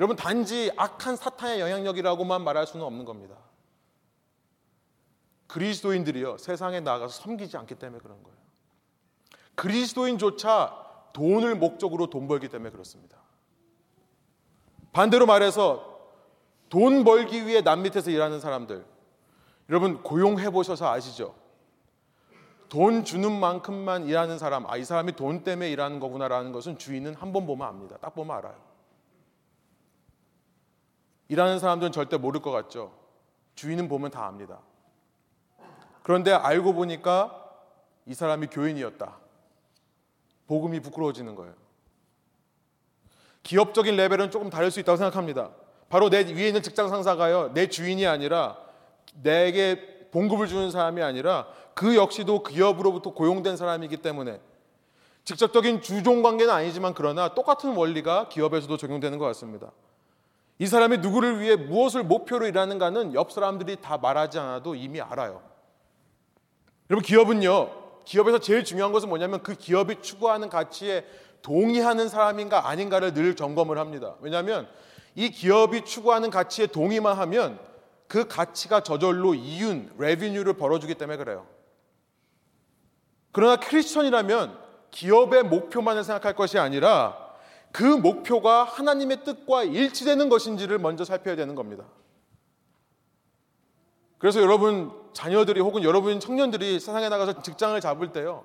여러분 0.00 0.16
단지 0.16 0.72
악한 0.76 1.16
사탄의 1.16 1.60
영향력이라고만 1.60 2.42
말할 2.42 2.66
수는 2.66 2.84
없는 2.84 3.04
겁니다. 3.04 3.36
그리스도인들이요 5.46 6.38
세상에 6.38 6.80
나가서 6.80 7.22
섬기지 7.22 7.56
않기 7.56 7.76
때문에 7.76 8.00
그런 8.02 8.22
거예요. 8.22 8.36
그리스도인조차 9.54 10.82
돈을 11.12 11.54
목적으로 11.54 12.08
돈 12.10 12.26
벌기 12.26 12.48
때문에 12.48 12.70
그렇습니다. 12.70 13.18
반대로 14.92 15.26
말해서 15.26 15.92
돈 16.68 17.04
벌기 17.04 17.46
위해 17.46 17.62
남 17.62 17.82
밑에서 17.82 18.10
일하는 18.10 18.40
사람들 18.40 18.84
여러분 19.68 20.02
고용해 20.02 20.50
보셔서 20.50 20.90
아시죠? 20.90 21.36
돈 22.68 23.04
주는 23.04 23.30
만큼만 23.30 24.06
일하는 24.08 24.38
사람, 24.38 24.66
아, 24.66 24.76
이 24.76 24.84
사람이 24.84 25.12
돈 25.12 25.44
때문에 25.44 25.70
일하는 25.70 26.00
거구나라는 26.00 26.50
것은 26.50 26.78
주인은 26.78 27.14
한 27.14 27.32
번 27.32 27.46
보면 27.46 27.68
압니다. 27.68 27.96
딱 27.98 28.14
보면 28.14 28.36
알아요. 28.36 28.56
일하는 31.28 31.58
사람들은 31.58 31.92
절대 31.92 32.16
모를 32.16 32.40
것 32.40 32.50
같죠. 32.50 32.92
주인은 33.54 33.88
보면 33.88 34.10
다 34.10 34.26
압니다. 34.26 34.58
그런데 36.02 36.32
알고 36.32 36.74
보니까 36.74 37.40
이 38.06 38.14
사람이 38.14 38.48
교인이었다. 38.48 39.16
복음이 40.46 40.80
부끄러워지는 40.80 41.34
거예요. 41.34 41.54
기업적인 43.42 43.96
레벨은 43.96 44.30
조금 44.30 44.50
다를 44.50 44.70
수 44.70 44.80
있다고 44.80 44.96
생각합니다. 44.96 45.50
바로 45.88 46.10
내 46.10 46.24
위에 46.24 46.48
있는 46.48 46.62
직장 46.62 46.88
상사가요, 46.88 47.52
내 47.54 47.68
주인이 47.68 48.06
아니라 48.06 48.58
내게 49.22 50.08
봉급을 50.10 50.46
주는 50.48 50.70
사람이 50.70 51.02
아니라 51.02 51.46
그 51.74 51.96
역시도 51.96 52.42
기업으로부터 52.42 53.12
고용된 53.14 53.56
사람이기 53.56 53.98
때문에 53.98 54.40
직접적인 55.24 55.80
주종 55.80 56.22
관계는 56.22 56.52
아니지만 56.52 56.94
그러나 56.94 57.34
똑같은 57.34 57.74
원리가 57.74 58.28
기업에서도 58.28 58.76
적용되는 58.76 59.18
것 59.18 59.24
같습니다. 59.26 59.72
이 60.58 60.66
사람이 60.66 60.98
누구를 60.98 61.40
위해 61.40 61.56
무엇을 61.56 62.04
목표로 62.04 62.46
일하는가는 62.46 63.14
옆 63.14 63.32
사람들이 63.32 63.76
다 63.80 63.98
말하지 63.98 64.38
않아도 64.38 64.74
이미 64.74 65.00
알아요. 65.00 65.42
여러분 66.90 67.04
기업은요. 67.04 67.84
기업에서 68.04 68.38
제일 68.38 68.64
중요한 68.64 68.92
것은 68.92 69.08
뭐냐면 69.08 69.42
그 69.42 69.54
기업이 69.54 70.02
추구하는 70.02 70.48
가치에 70.48 71.04
동의하는 71.42 72.08
사람인가 72.08 72.68
아닌가를 72.68 73.14
늘 73.14 73.34
점검을 73.34 73.78
합니다. 73.78 74.14
왜냐하면 74.20 74.68
이 75.14 75.30
기업이 75.30 75.84
추구하는 75.84 76.30
가치에 76.30 76.66
동의만 76.66 77.16
하면 77.18 77.58
그 78.06 78.28
가치가 78.28 78.80
저절로 78.80 79.34
이윤, 79.34 79.92
레비뉴를 79.98 80.54
벌어주기 80.54 80.94
때문에 80.94 81.16
그래요. 81.16 81.46
그러나 83.32 83.56
크리스천이라면 83.56 84.56
기업의 84.90 85.42
목표만을 85.44 86.04
생각할 86.04 86.34
것이 86.34 86.58
아니라 86.58 87.23
그 87.74 87.82
목표가 87.82 88.62
하나님의 88.62 89.24
뜻과 89.24 89.64
일치되는 89.64 90.28
것인지를 90.28 90.78
먼저 90.78 91.04
살펴야 91.04 91.34
되는 91.34 91.56
겁니다. 91.56 91.84
그래서 94.18 94.40
여러분 94.40 94.92
자녀들이 95.12 95.60
혹은 95.60 95.82
여러분 95.82 96.20
청년들이 96.20 96.78
세상에 96.78 97.08
나가서 97.08 97.42
직장을 97.42 97.80
잡을 97.80 98.12
때요. 98.12 98.44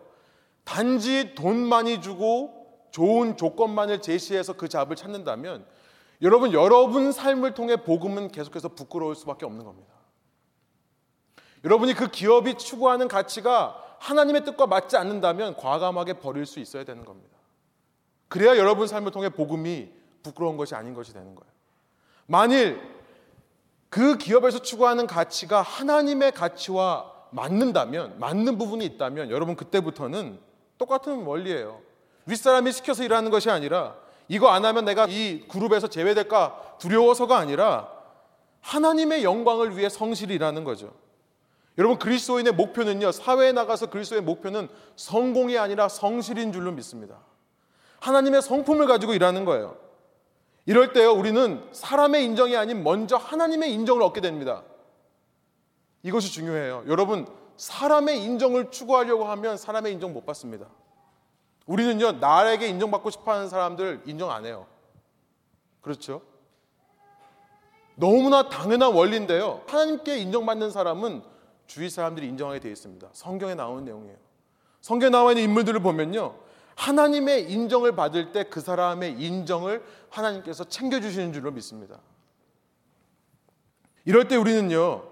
단지 0.64 1.36
돈 1.36 1.58
많이 1.58 2.02
주고 2.02 2.88
좋은 2.90 3.38
조건만을 3.38 4.02
제시해서 4.02 4.54
그 4.54 4.68
잡을 4.68 4.96
찾는다면 4.96 5.64
여러분 6.24 6.52
여러분 6.52 7.12
삶을 7.12 7.54
통해 7.54 7.84
복음은 7.84 8.32
계속해서 8.32 8.70
부끄러울 8.70 9.16
수밖에 9.16 9.46
없는 9.46 9.64
겁니다. 9.64 9.94
여러분이 11.64 11.94
그 11.94 12.08
기업이 12.08 12.58
추구하는 12.58 13.08
가치가 13.08 13.80
하나님의 14.00 14.44
뜻과 14.44 14.66
맞지 14.66 14.98
않는다면 14.98 15.56
과감하게 15.56 16.14
버릴 16.14 16.48
수 16.48 16.60
있어야 16.60 16.84
되는 16.84 17.06
겁니다. 17.06 17.39
그래야 18.30 18.58
여러분 18.58 18.88
삶을 18.88 19.12
통해 19.12 19.28
복음이 19.30 19.90
부끄러운 20.24 20.56
것이 20.56 20.76
아닌 20.76 20.94
것이 20.94 21.12
되는 21.14 21.36
거예요. 21.36 21.52
만일 22.28 22.80
그 23.90 24.18
기업에서 24.18 24.60
추구하는 24.60 25.08
가치가 25.08 25.62
하나님의 25.62 26.32
가치와 26.32 27.12
맞는다면, 27.32 28.20
맞는 28.20 28.58
부분이 28.58 28.86
있다면 28.86 29.32
여러분 29.32 29.56
그때부터는 29.56 30.40
똑같은 30.78 31.24
원리예요. 31.24 31.82
윗사람이 32.26 32.72
시켜서 32.72 33.04
일하는 33.04 33.32
것이 33.32 33.50
아니라 33.50 33.96
이거 34.28 34.50
안 34.50 34.64
하면 34.64 34.86
내가 34.86 35.08
이 35.10 35.46
그룹에서 35.48 35.88
제외될까 35.88 36.78
두려워서가 36.80 37.38
아니라 37.38 37.92
하나님의 38.62 39.24
영광을 39.24 39.76
위해 39.78 39.90
성실히 39.90 40.36
일하는 40.36 40.64
거죠. 40.64 40.94
여러분 41.78 41.98
그리스도인의 41.98 42.54
목표는요. 42.54 43.12
사회에 43.12 43.54
나가서 43.54 43.90
그리스도의 43.90 44.22
목표는 44.22 44.68
성공이 44.96 45.58
아니라 45.58 45.88
성실인 45.88 46.52
줄로 46.52 46.72
믿습니다. 46.72 47.18
하나님의 48.02 48.42
성품을 48.42 48.88
가지고 48.88 49.14
일하는 49.14 49.46
거예요. 49.46 49.78
이럴 50.66 50.94
때요. 50.94 51.14
우리는 51.14 51.68
사람의 51.72 52.24
인정이 52.26 52.56
아닌 52.56 52.84
먼저 52.84 53.18
하나님의 53.18 53.74
인정을 53.74 54.04
얻게 54.04 54.22
됩니다. 54.22 54.64
이것이 56.04 56.32
중요해요. 56.32 56.84
여러분 56.88 57.28
사람의 57.58 58.24
인정을 58.24 58.72
추구하려고 58.72 59.26
하면 59.26 59.58
사람의 59.58 59.92
인정 59.94 60.14
못 60.14 60.26
받습니다. 60.26 60.68
우리는요, 61.66 62.14
나에게 62.14 62.68
인정받고 62.68 63.10
싶어 63.10 63.34
하는 63.34 63.50
사람들 63.50 64.02
인정 64.06 64.32
안 64.32 64.46
해요. 64.46 64.66
그렇죠? 65.82 66.22
너무나 67.96 68.48
당연한 68.48 68.94
원리인데요. 68.94 69.62
하나님께 69.68 70.20
인정받는 70.20 70.72
사람은 70.72 71.22
주위 71.68 71.90
사람들이 71.90 72.28
인정하게 72.28 72.60
되어 72.60 72.72
있습니다. 72.72 73.10
성경에 73.12 73.56
나오는 73.56 73.84
내용이에요. 73.84 74.18
성경에 74.82 75.12
나와 75.12 75.32
있는 75.32 75.44
인물들을 75.44 75.80
보면요. 75.82 76.36
하나님의 76.80 77.52
인정을 77.52 77.94
받을 77.94 78.32
때 78.32 78.46
그 78.46 78.62
사람의 78.62 79.22
인정을 79.22 79.84
하나님께서 80.10 80.64
챙겨주시는 80.64 81.34
줄로 81.34 81.52
믿습니다. 81.52 82.00
이럴 84.06 84.30
때 84.30 84.38
우리는요, 84.38 85.04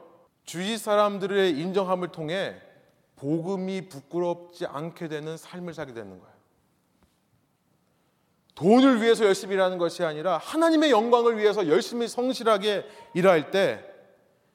주위 0.46 0.78
사람들의 0.78 1.60
인정함을 1.60 2.08
통해 2.14 2.56
복음이 3.18 3.90
부끄럽지 3.90 4.66
않게 4.66 5.10
되는 5.10 5.36
삶을 5.36 5.74
살게 5.74 5.94
되는 5.94 6.18
거예요. 6.20 6.38
돈을 8.56 9.02
위해서 9.02 9.26
열심히 9.26 9.56
일하는 9.56 9.78
것이 9.78 10.04
아니라 10.04 10.38
하나님의 10.38 10.90
영광을 10.90 11.38
위해서 11.38 11.68
열심히 11.68 12.08
성실하게 12.08 12.86
일할 13.14 13.52
때 13.52 13.84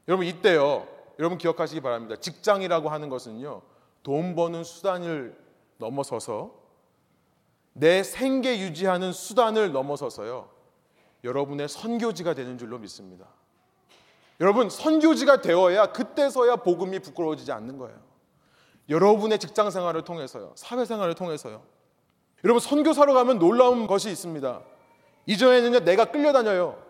여러분 0.09 0.27
이때요. 0.27 0.89
여러분 1.19 1.37
기억하시기 1.37 1.83
바랍니다. 1.83 2.17
직장이라고 2.17 2.89
하는 2.89 3.11
것은요. 3.11 3.61
돈 4.03 4.35
버는 4.35 4.65
수단을 4.65 5.37
넘어서서 5.77 6.62
내 7.73 8.03
생계 8.03 8.59
유지하는 8.61 9.13
수단을 9.13 9.73
넘어서서요. 9.73 10.49
여러분의 11.25 11.69
선교지가 11.69 12.35
되는 12.35 12.59
줄로 12.59 12.79
믿습니다. 12.79 13.27
여러분 14.41 14.69
선교지가 14.69 15.41
되어야 15.41 15.93
그때서야 15.93 16.57
복음이 16.57 16.99
부끄러워지지 16.99 17.53
않는 17.53 17.79
거예요. 17.79 17.97
여러분의 18.89 19.39
직장 19.39 19.71
생활을 19.71 20.03
통해서요. 20.03 20.53
사회 20.57 20.85
생활을 20.85 21.15
통해서요. 21.15 21.63
여러분 22.45 22.61
선교사로 22.61 23.15
가면 23.15 23.39
놀라운 23.39 23.87
것이 23.87 24.11
있습니다. 24.11 24.63
이전에는요 25.27 25.81
내가 25.81 26.07
끌려다녀요. 26.07 26.83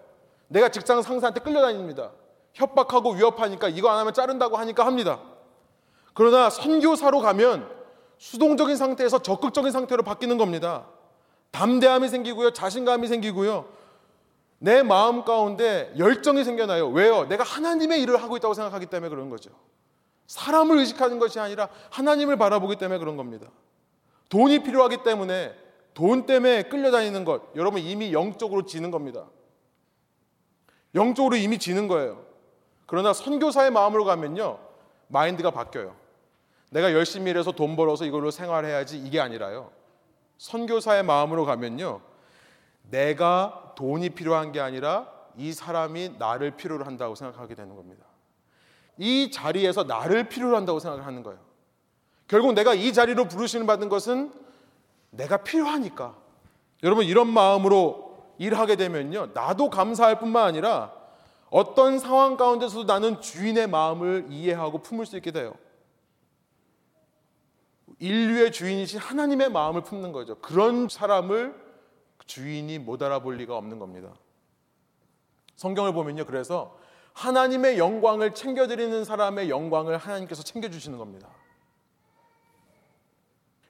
내가 0.49 0.71
직장 0.71 1.03
상사한테 1.03 1.41
끌려다닙니다. 1.41 2.13
협박하고 2.55 3.13
위협하니까 3.13 3.69
이거 3.69 3.91
안 3.91 3.99
하면 3.99 4.15
자른다고 4.15 4.57
하니까 4.57 4.87
합니다. 4.87 5.21
그러나 6.15 6.51
선교사로 6.51 7.21
가면 7.21 7.82
수동적인 8.23 8.77
상태에서 8.77 9.21
적극적인 9.21 9.73
상태로 9.73 10.05
바뀌는 10.05 10.39
겁니다. 10.39 10.87
담대함이 11.51 12.09
생기고요. 12.09 12.53
자신감이 12.53 13.09
생기고요. 13.09 13.67
내 14.61 14.85
마음 14.85 15.25
가운데 15.25 15.93
열정이 15.99 16.45
생겨나요. 16.45 16.89
왜요? 16.91 17.25
내가 17.25 17.43
하나님의 17.43 18.01
일을 18.01 18.23
하고 18.23 18.37
있다고 18.37 18.55
생각하기 18.55 18.87
때문에 18.87 19.11
그런 19.11 19.29
거죠. 19.29 19.51
사람을 20.29 20.79
의식하는 20.79 21.19
것이 21.19 21.41
아니라 21.41 21.69
하나님을 21.91 22.37
바라보기 22.37 22.77
때문에 22.77 23.01
그런 23.01 23.17
겁니다. 23.17 23.49
돈이 24.29 24.63
필요하기 24.63 25.03
때문에 25.03 25.53
돈 25.93 26.25
때문에 26.25 26.63
끌려다니는 26.63 27.25
것, 27.25 27.43
여러분 27.57 27.81
이미 27.81 28.13
영적으로 28.13 28.67
지는 28.67 28.93
겁니다. 28.93 29.27
영적으로 30.95 31.35
이미 31.35 31.59
지는 31.59 31.89
거예요. 31.89 32.25
그러나 32.87 33.13
선교사의 33.13 33.73
마음으로 33.73 34.05
가면요, 34.05 34.61
마인드가 35.09 35.51
바뀌어요. 35.51 36.02
내가 36.73 36.95
열심히 36.95 37.31
일해서 37.31 37.53
돈 37.53 37.77
벌어서 37.77 38.07
이걸로 38.07 38.31
생활해야지 38.31 38.97
이게 38.99 39.21
아니라요. 39.21 39.71
선교사의 40.39 41.03
마음으로 41.03 41.45
가면요, 41.45 42.01
내가 42.91 43.75
돈이 43.77 44.11
필요한 44.11 44.53
게 44.53 44.61
아니라 44.61 45.07
이 45.37 45.53
사람이 45.53 46.15
나를 46.19 46.53
필요로 46.53 46.85
한다고 46.85 47.15
생각하게 47.15 47.55
되는 47.55 47.77
겁니다. 47.77 48.05
이 48.97 49.31
자리에서 49.31 49.85
나를 49.85 50.31
필요로 50.31 50.57
한다고 50.57 50.79
생각을 50.79 51.05
하는 51.05 51.23
거예요. 51.23 51.39
결국 52.27 52.55
내가 52.55 52.73
이 52.73 52.93
자리로 52.95 53.29
부르시는 53.29 53.67
받은 53.67 53.91
것은 53.91 54.33
내가 55.11 55.39
필요하니까. 55.39 56.17
여러분 56.83 57.05
이런 57.05 57.29
마음으로 57.29 58.33
일하게 58.39 58.77
되면요. 58.77 59.29
나도 59.35 59.69
감사할 59.69 60.19
뿐만 60.19 60.47
아니라 60.47 60.93
어떤 61.51 61.99
상황 61.99 62.39
가운데서도 62.39 62.85
나는 62.85 63.21
주인의 63.21 63.67
마음을 63.67 64.27
이해하고 64.31 64.79
품을 64.79 65.05
수 65.05 65.17
있게 65.19 65.33
돼요. 65.33 65.55
인류의 68.03 68.51
주인이신 68.51 68.99
하나님의 68.99 69.51
마음을 69.51 69.83
품는 69.83 70.11
거죠. 70.11 70.35
그런 70.41 70.89
사람을 70.89 71.55
주인이 72.27 72.81
못 72.81 73.01
알아볼 73.01 73.37
리가 73.37 73.57
없는 73.57 73.79
겁니다. 73.79 74.13
성경을 75.55 75.93
보면요. 75.93 76.25
그래서 76.27 76.77
하나님의 77.13 77.79
영광을 77.79 78.35
챙겨드리는 78.35 79.05
사람의 79.05 79.51
영광을 79.51 79.99
하나님께서 79.99 80.43
챙겨주시는 80.43 80.99
겁니다. 80.99 81.29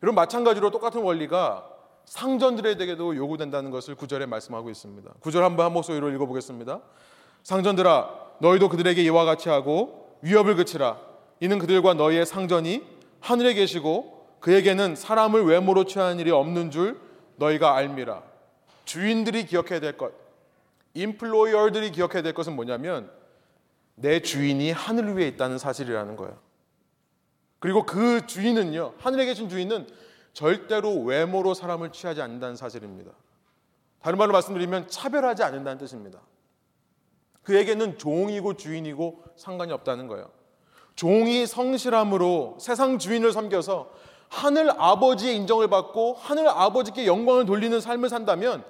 여러분 0.02 0.14
마찬가지로 0.14 0.70
똑같은 0.70 1.02
원리가 1.02 1.68
상전들에게도 2.06 3.14
요구된다는 3.14 3.70
것을 3.70 3.94
구절에 3.94 4.24
말씀하고 4.24 4.70
있습니다. 4.70 5.12
구절 5.20 5.44
한번 5.44 5.66
한 5.66 5.72
목소리로 5.74 6.08
읽어보겠습니다. 6.08 6.80
상전들아 7.42 8.36
너희도 8.40 8.70
그들에게 8.70 9.02
이와 9.02 9.26
같이 9.26 9.50
하고 9.50 10.16
위협을 10.22 10.56
그치라. 10.56 10.98
이는 11.40 11.58
그들과 11.58 11.92
너희의 11.94 12.24
상전이 12.24 12.82
하늘에 13.20 13.54
계시고 13.54 14.21
그에게는 14.42 14.96
사람을 14.96 15.44
외모로 15.44 15.84
취하는 15.84 16.18
일이 16.18 16.32
없는 16.32 16.72
줄 16.72 17.00
너희가 17.36 17.76
알미라. 17.76 18.22
주인들이 18.84 19.46
기억해야 19.46 19.78
될 19.78 19.96
것, 19.96 20.12
인플로이어들이 20.94 21.92
기억해야 21.92 22.22
될 22.22 22.34
것은 22.34 22.54
뭐냐면 22.54 23.10
내 23.94 24.20
주인이 24.20 24.72
하늘 24.72 25.16
위에 25.16 25.28
있다는 25.28 25.58
사실이라는 25.58 26.16
거예요. 26.16 26.38
그리고 27.60 27.86
그 27.86 28.26
주인은요, 28.26 28.94
하늘에 28.98 29.26
계신 29.26 29.48
주인은 29.48 29.86
절대로 30.32 31.02
외모로 31.02 31.54
사람을 31.54 31.92
취하지 31.92 32.20
않는다는 32.20 32.56
사실입니다. 32.56 33.12
다른 34.00 34.18
말로 34.18 34.32
말씀드리면 34.32 34.88
차별하지 34.88 35.44
않는다는 35.44 35.78
뜻입니다. 35.78 36.20
그에게는 37.44 37.96
종이고 37.96 38.54
주인이고 38.54 39.22
상관이 39.36 39.72
없다는 39.72 40.08
거예요. 40.08 40.30
종이 40.96 41.46
성실함으로 41.46 42.58
세상 42.60 42.98
주인을 42.98 43.32
섬겨서 43.32 44.11
하늘 44.32 44.70
아버지의 44.78 45.36
인정을 45.36 45.68
받고 45.68 46.14
하늘 46.14 46.48
아버지께 46.48 47.06
영광을 47.06 47.44
돌리는 47.44 47.78
삶을 47.78 48.08
산다면 48.08 48.64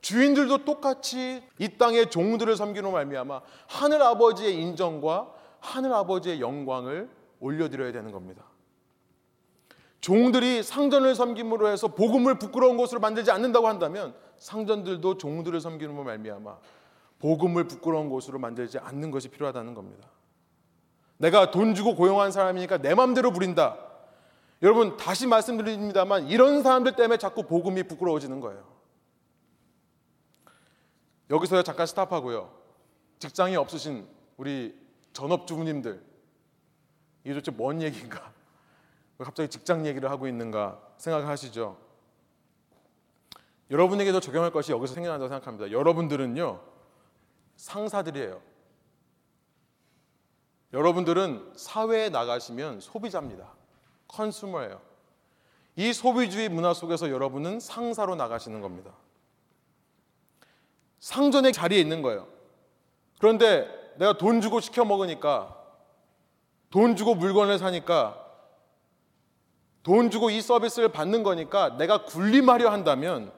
주인들도 0.00 0.64
똑같이 0.64 1.40
이 1.60 1.68
땅의 1.78 2.10
종들을 2.10 2.56
섬기는 2.56 2.90
말미암아 2.90 3.40
하늘 3.68 4.02
아버지의 4.02 4.60
인정과 4.60 5.32
하늘 5.60 5.92
아버지의 5.94 6.40
영광을 6.40 7.08
올려드려야 7.38 7.92
되는 7.92 8.10
겁니다. 8.10 8.42
종들이 10.00 10.64
상전을 10.64 11.14
섬김으로 11.14 11.68
해서 11.68 11.88
복음을 11.88 12.36
부끄러운 12.40 12.76
것으로 12.76 12.98
만들지 12.98 13.30
않는다고 13.30 13.68
한다면 13.68 14.14
상전들도 14.36 15.16
종들을 15.18 15.60
섬기는 15.60 15.94
말미암아 15.94 16.58
복음을 17.20 17.68
부끄러운 17.68 18.08
곳으로 18.08 18.40
만들지 18.40 18.78
않는 18.80 19.12
것이 19.12 19.28
필요하다는 19.28 19.74
겁니다. 19.74 20.08
내가 21.18 21.52
돈 21.52 21.76
주고 21.76 21.94
고용한 21.94 22.32
사람이니까 22.32 22.78
내 22.78 22.96
마음대로 22.96 23.30
부린다. 23.30 23.93
여러분 24.64 24.96
다시 24.96 25.26
말씀드립니다만 25.26 26.28
이런 26.28 26.62
사람들 26.62 26.96
때문에 26.96 27.18
자꾸 27.18 27.42
복음이 27.42 27.82
부끄러워지는 27.82 28.40
거예요. 28.40 28.66
여기서 31.28 31.62
잠깐 31.62 31.86
스탑하고요. 31.86 32.50
직장이 33.18 33.56
없으신 33.56 34.08
우리 34.38 34.74
전업주부님들 35.12 36.02
이게 37.24 37.34
도대체 37.34 37.50
뭔 37.50 37.82
얘기인가? 37.82 38.32
갑자기 39.18 39.50
직장 39.50 39.86
얘기를 39.86 40.10
하고 40.10 40.26
있는가 40.26 40.80
생각하시죠? 40.96 41.78
여러분에게도 43.70 44.20
적용할 44.20 44.50
것이 44.50 44.72
여기서 44.72 44.94
생겨난다고 44.94 45.28
생각합니다. 45.28 45.72
여러분들은요 45.72 46.62
상사들이에요. 47.56 48.40
여러분들은 50.72 51.52
사회에 51.54 52.08
나가시면 52.08 52.80
소비자입니다. 52.80 53.53
컨슈머예요. 54.14 54.80
이 55.76 55.92
소비주의 55.92 56.48
문화 56.48 56.72
속에서 56.72 57.10
여러분은 57.10 57.60
상사로 57.60 58.14
나가시는 58.14 58.60
겁니다. 58.60 58.92
상전의 61.00 61.52
자리에 61.52 61.80
있는 61.80 62.00
거예요. 62.00 62.28
그런데 63.18 63.68
내가 63.96 64.16
돈 64.16 64.40
주고 64.40 64.60
시켜 64.60 64.84
먹으니까 64.84 65.60
돈 66.70 66.96
주고 66.96 67.14
물건을 67.14 67.58
사니까 67.58 68.20
돈 69.82 70.10
주고 70.10 70.30
이 70.30 70.40
서비스를 70.40 70.88
받는 70.88 71.22
거니까 71.22 71.76
내가 71.76 72.04
군림하려 72.04 72.70
한다면 72.70 73.32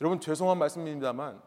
여러분 0.00 0.20
죄송한 0.20 0.58
말씀입니다만 0.58 1.40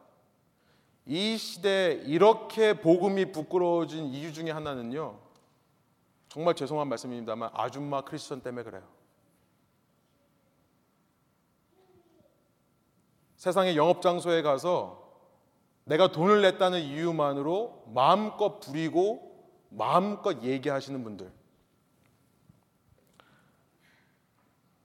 이 1.06 1.38
시대에 1.38 2.02
이렇게 2.06 2.82
복음이 2.82 3.32
부끄러워진 3.32 4.08
이유 4.08 4.34
중에 4.34 4.52
하나는요. 4.52 5.27
정말 6.30 6.56
죄송한 6.56 6.88
말씀입니다만 6.88 7.50
아줌마 7.54 8.02
크리스천 8.02 8.42
때문에 8.42 8.64
그래요. 8.64 8.84
세상의 13.38 13.78
영업 13.78 14.02
장소에 14.02 14.42
가서 14.42 15.08
내가 15.86 16.12
돈을 16.12 16.42
냈다는 16.42 16.82
이유만으로 16.82 17.86
마음껏 17.94 18.60
부리고 18.60 19.48
마음껏 19.70 20.44
얘기하시는 20.44 21.04
분들. 21.04 21.32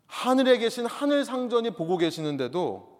하늘에 0.06 0.58
계신 0.58 0.86
하늘 0.86 1.24
상전이 1.24 1.70
보고 1.70 1.96
계시는데도 1.96 2.92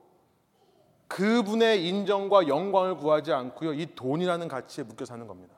그분의 1.07 1.87
인정과 1.87 2.49
영광을 2.49 2.97
구하지 2.97 3.33
않고요. 3.33 3.75
이 3.75 3.95
돈이라는 3.95 4.49
가치에 4.49 4.83
묶여 4.85 5.05
사는 5.05 5.27
겁니다. 5.27 5.55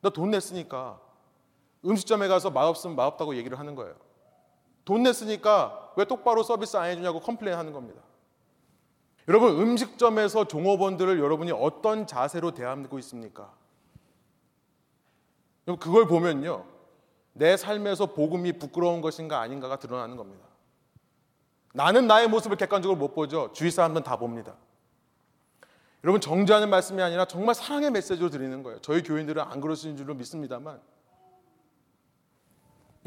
나 0.00 0.10
돈 0.10 0.30
냈으니까 0.30 1.00
음식점에 1.84 2.28
가서 2.28 2.50
맛없으면 2.50 2.96
맛없다고 2.96 3.36
얘기를 3.36 3.58
하는 3.58 3.74
거예요. 3.74 3.94
돈 4.84 5.02
냈으니까 5.02 5.92
왜 5.96 6.04
똑바로 6.04 6.42
서비스 6.42 6.76
안 6.76 6.90
해주냐고 6.90 7.20
complain 7.20 7.56
하는 7.56 7.72
겁니다. 7.72 8.00
여러분 9.28 9.60
음식점에서 9.60 10.48
종업원들을 10.48 11.18
여러분이 11.18 11.52
어떤 11.52 12.06
자세로 12.06 12.52
대하고 12.52 12.98
있습니까? 13.00 13.52
그걸 15.66 16.06
보면요. 16.06 16.64
내 17.34 17.56
삶에서 17.56 18.14
복음이 18.14 18.58
부끄러운 18.58 19.02
것인가 19.02 19.40
아닌가가 19.40 19.78
드러나는 19.78 20.16
겁니다. 20.16 20.46
나는 21.74 22.06
나의 22.06 22.28
모습을 22.28 22.56
객관적으로 22.56 22.98
못 22.98 23.14
보죠. 23.14 23.52
주위 23.52 23.70
사람들은 23.70 24.02
다 24.02 24.16
봅니다. 24.16 24.54
여러분 26.02 26.20
정죄하는 26.20 26.70
말씀이 26.70 27.02
아니라 27.02 27.26
정말 27.26 27.54
사랑의 27.54 27.90
메시지로 27.90 28.30
드리는 28.30 28.62
거예요. 28.62 28.80
저희 28.80 29.02
교인들은 29.02 29.42
안 29.42 29.60
그러시는 29.60 29.96
줄로 29.96 30.14
믿습니다만 30.14 30.80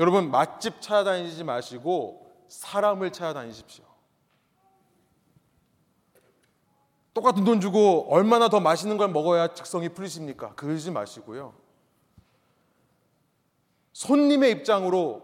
여러분 0.01 0.31
맛집 0.31 0.81
찾아다니지 0.81 1.43
마시고 1.43 2.27
사람을 2.47 3.13
찾아다니십시오. 3.13 3.85
똑같은 7.13 7.43
돈 7.43 7.61
주고 7.61 8.07
얼마나 8.09 8.49
더 8.49 8.59
맛있는 8.59 8.97
걸 8.97 9.09
먹어야 9.09 9.53
직성이 9.53 9.89
풀리십니까? 9.89 10.55
그러지 10.55 10.89
마시고요. 10.89 11.53
손님의 13.93 14.49
입장으로 14.53 15.21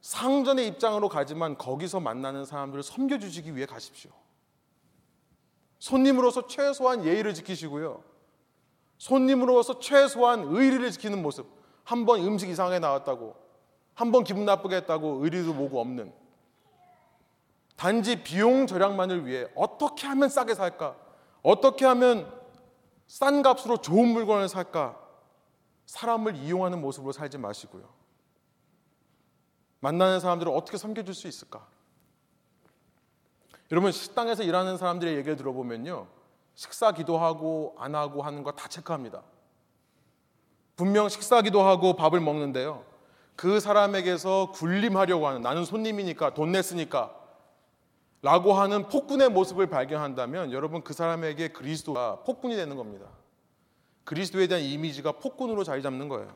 상전의 0.00 0.68
입장으로 0.68 1.10
가지만 1.10 1.58
거기서 1.58 2.00
만나는 2.00 2.46
사람들을 2.46 2.82
섬겨주시기 2.82 3.54
위해 3.54 3.66
가십시오. 3.66 4.10
손님으로서 5.80 6.46
최소한 6.46 7.04
예의를 7.04 7.34
지키시고요. 7.34 8.02
손님으로서 8.96 9.80
최소한 9.80 10.44
의리를 10.44 10.90
지키는 10.92 11.20
모습. 11.20 11.46
한번 11.84 12.22
음식 12.22 12.48
이상하게 12.48 12.78
나왔다고, 12.78 13.43
한 13.94 14.10
번 14.10 14.24
기분 14.24 14.44
나쁘게 14.44 14.76
했다고 14.76 15.24
의리도 15.24 15.54
뭐고 15.54 15.80
없는. 15.80 16.12
단지 17.76 18.22
비용 18.22 18.66
절약만을 18.66 19.26
위해 19.26 19.46
어떻게 19.54 20.06
하면 20.06 20.28
싸게 20.28 20.54
살까? 20.54 20.96
어떻게 21.42 21.84
하면 21.86 22.32
싼 23.06 23.42
값으로 23.42 23.78
좋은 23.78 24.08
물건을 24.08 24.48
살까? 24.48 24.98
사람을 25.86 26.36
이용하는 26.36 26.80
모습으로 26.80 27.12
살지 27.12 27.38
마시고요. 27.38 27.88
만나는 29.80 30.18
사람들을 30.20 30.50
어떻게 30.52 30.78
섬겨줄 30.78 31.14
수 31.14 31.28
있을까? 31.28 31.66
여러분 33.70 33.92
식당에서 33.92 34.42
일하는 34.42 34.76
사람들의 34.78 35.14
얘기를 35.16 35.36
들어보면요. 35.36 36.06
식사 36.54 36.92
기도하고 36.92 37.74
안 37.78 37.94
하고 37.94 38.22
하는 38.22 38.42
거 38.42 38.52
다 38.52 38.68
체크합니다. 38.68 39.22
분명 40.76 41.08
식사 41.08 41.42
기도하고 41.42 41.94
밥을 41.96 42.20
먹는데요. 42.20 42.84
그 43.36 43.60
사람에게서 43.60 44.52
군림하려고 44.52 45.26
하는 45.26 45.42
나는 45.42 45.64
손님이니까 45.64 46.34
돈 46.34 46.52
냈으니까 46.52 47.14
라고 48.22 48.54
하는 48.54 48.88
폭군의 48.88 49.28
모습을 49.28 49.66
발견한다면 49.66 50.52
여러분 50.52 50.82
그 50.82 50.94
사람에게 50.94 51.48
그리스도가 51.48 52.22
폭군이 52.24 52.56
되는 52.56 52.76
겁니다. 52.76 53.06
그리스도에 54.04 54.46
대한 54.46 54.62
이미지가 54.62 55.12
폭군으로 55.12 55.64
자리 55.64 55.82
잡는 55.82 56.08
거예요. 56.08 56.34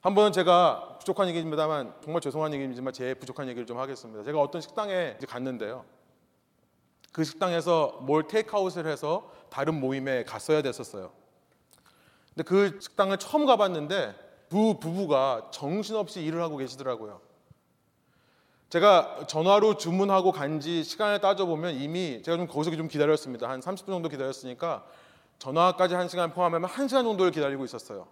한번 0.00 0.32
제가 0.32 0.98
부족한 0.98 1.28
얘기입니다만 1.28 1.94
정말 2.02 2.20
죄송한 2.20 2.54
얘기지만 2.54 2.92
제 2.92 3.14
부족한 3.14 3.48
얘기를 3.48 3.66
좀 3.66 3.78
하겠습니다. 3.78 4.22
제가 4.22 4.40
어떤 4.40 4.60
식당에 4.60 5.16
갔는데요. 5.28 5.84
그 7.12 7.24
식당에서 7.24 7.98
뭘 8.02 8.26
테이크아웃을 8.26 8.86
해서 8.86 9.32
다른 9.50 9.80
모임에 9.80 10.24
갔어야 10.24 10.62
됐었어요. 10.62 11.12
근데 12.36 12.46
그 12.46 12.78
식당을 12.80 13.16
처음 13.16 13.46
가봤는데 13.46 14.14
부 14.50 14.78
부부가 14.78 15.48
정신없이 15.50 16.22
일을 16.22 16.42
하고 16.42 16.58
계시더라고요. 16.58 17.20
제가 18.68 19.26
전화로 19.26 19.76
주문하고 19.78 20.32
간 20.32 20.60
지 20.60 20.84
시간을 20.84 21.20
따져보면 21.20 21.76
이미 21.76 22.22
제가 22.22 22.36
좀 22.36 22.46
거기서 22.46 22.76
좀 22.76 22.88
기다렸습니다. 22.88 23.48
한 23.48 23.60
30분 23.60 23.86
정도 23.86 24.08
기다렸으니까 24.10 24.84
전화까지 25.38 25.94
1시간 25.94 26.34
포함하면 26.34 26.68
1시간 26.68 27.04
정도를 27.04 27.32
기다리고 27.32 27.64
있었어요. 27.64 28.06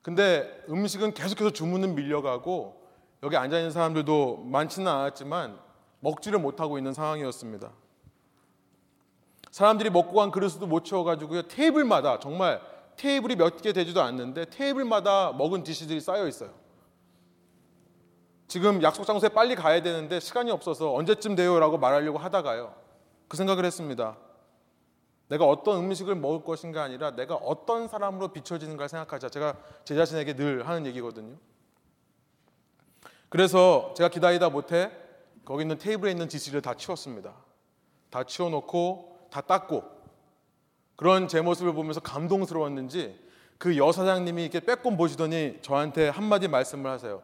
근데 0.00 0.64
음식은 0.70 1.12
계속해서 1.12 1.50
주문은 1.50 1.94
밀려가고 1.96 2.80
여기 3.22 3.36
앉아 3.36 3.58
있는 3.58 3.70
사람들도 3.70 4.44
많지는 4.46 4.90
않았지만 4.90 5.58
먹지를 6.00 6.38
못하고 6.38 6.78
있는 6.78 6.94
상황이었습니다. 6.94 7.70
사람들이 9.50 9.90
먹고 9.90 10.14
간 10.14 10.30
그릇도 10.30 10.66
못 10.66 10.84
채워가지고요 10.84 11.42
테이블마다 11.42 12.20
정말 12.20 12.60
테이블이 12.98 13.36
몇 13.36 13.62
개 13.62 13.72
되지도 13.72 14.02
않는데 14.02 14.44
테이블마다 14.46 15.32
먹은 15.32 15.62
디시들이 15.64 16.00
쌓여 16.00 16.26
있어요. 16.28 16.52
지금 18.46 18.82
약속 18.82 19.04
장소에 19.04 19.30
빨리 19.30 19.54
가야 19.54 19.82
되는데 19.82 20.20
시간이 20.20 20.50
없어서 20.50 20.94
언제쯤 20.94 21.34
돼요라고 21.34 21.78
말하려고 21.78 22.18
하다가요 22.18 22.74
그 23.28 23.36
생각을 23.36 23.64
했습니다. 23.64 24.16
내가 25.28 25.44
어떤 25.44 25.84
음식을 25.84 26.14
먹을 26.14 26.42
것인가 26.42 26.82
아니라 26.82 27.10
내가 27.14 27.34
어떤 27.34 27.86
사람으로 27.86 28.28
비춰지는가 28.28 28.88
생각하자. 28.88 29.28
제가 29.28 29.56
제 29.84 29.94
자신에게 29.94 30.34
늘 30.34 30.66
하는 30.66 30.86
얘기거든요. 30.86 31.36
그래서 33.28 33.92
제가 33.96 34.08
기다리다 34.08 34.48
못해 34.48 34.90
거기 35.44 35.62
있는 35.62 35.76
테이블에 35.78 36.10
있는 36.10 36.28
지시를 36.30 36.62
다 36.62 36.72
치웠습니다. 36.74 37.34
다 38.10 38.24
치워놓고 38.24 39.28
다 39.30 39.42
닦고 39.42 39.97
그런 40.98 41.28
제 41.28 41.40
모습을 41.40 41.74
보면서 41.74 42.00
감동스러웠는지 42.00 43.16
그 43.56 43.76
여사장님이 43.76 44.42
이렇게 44.42 44.58
빼꼼 44.58 44.96
보시더니 44.96 45.60
저한테 45.62 46.08
한마디 46.08 46.48
말씀을 46.48 46.90
하세요. 46.90 47.22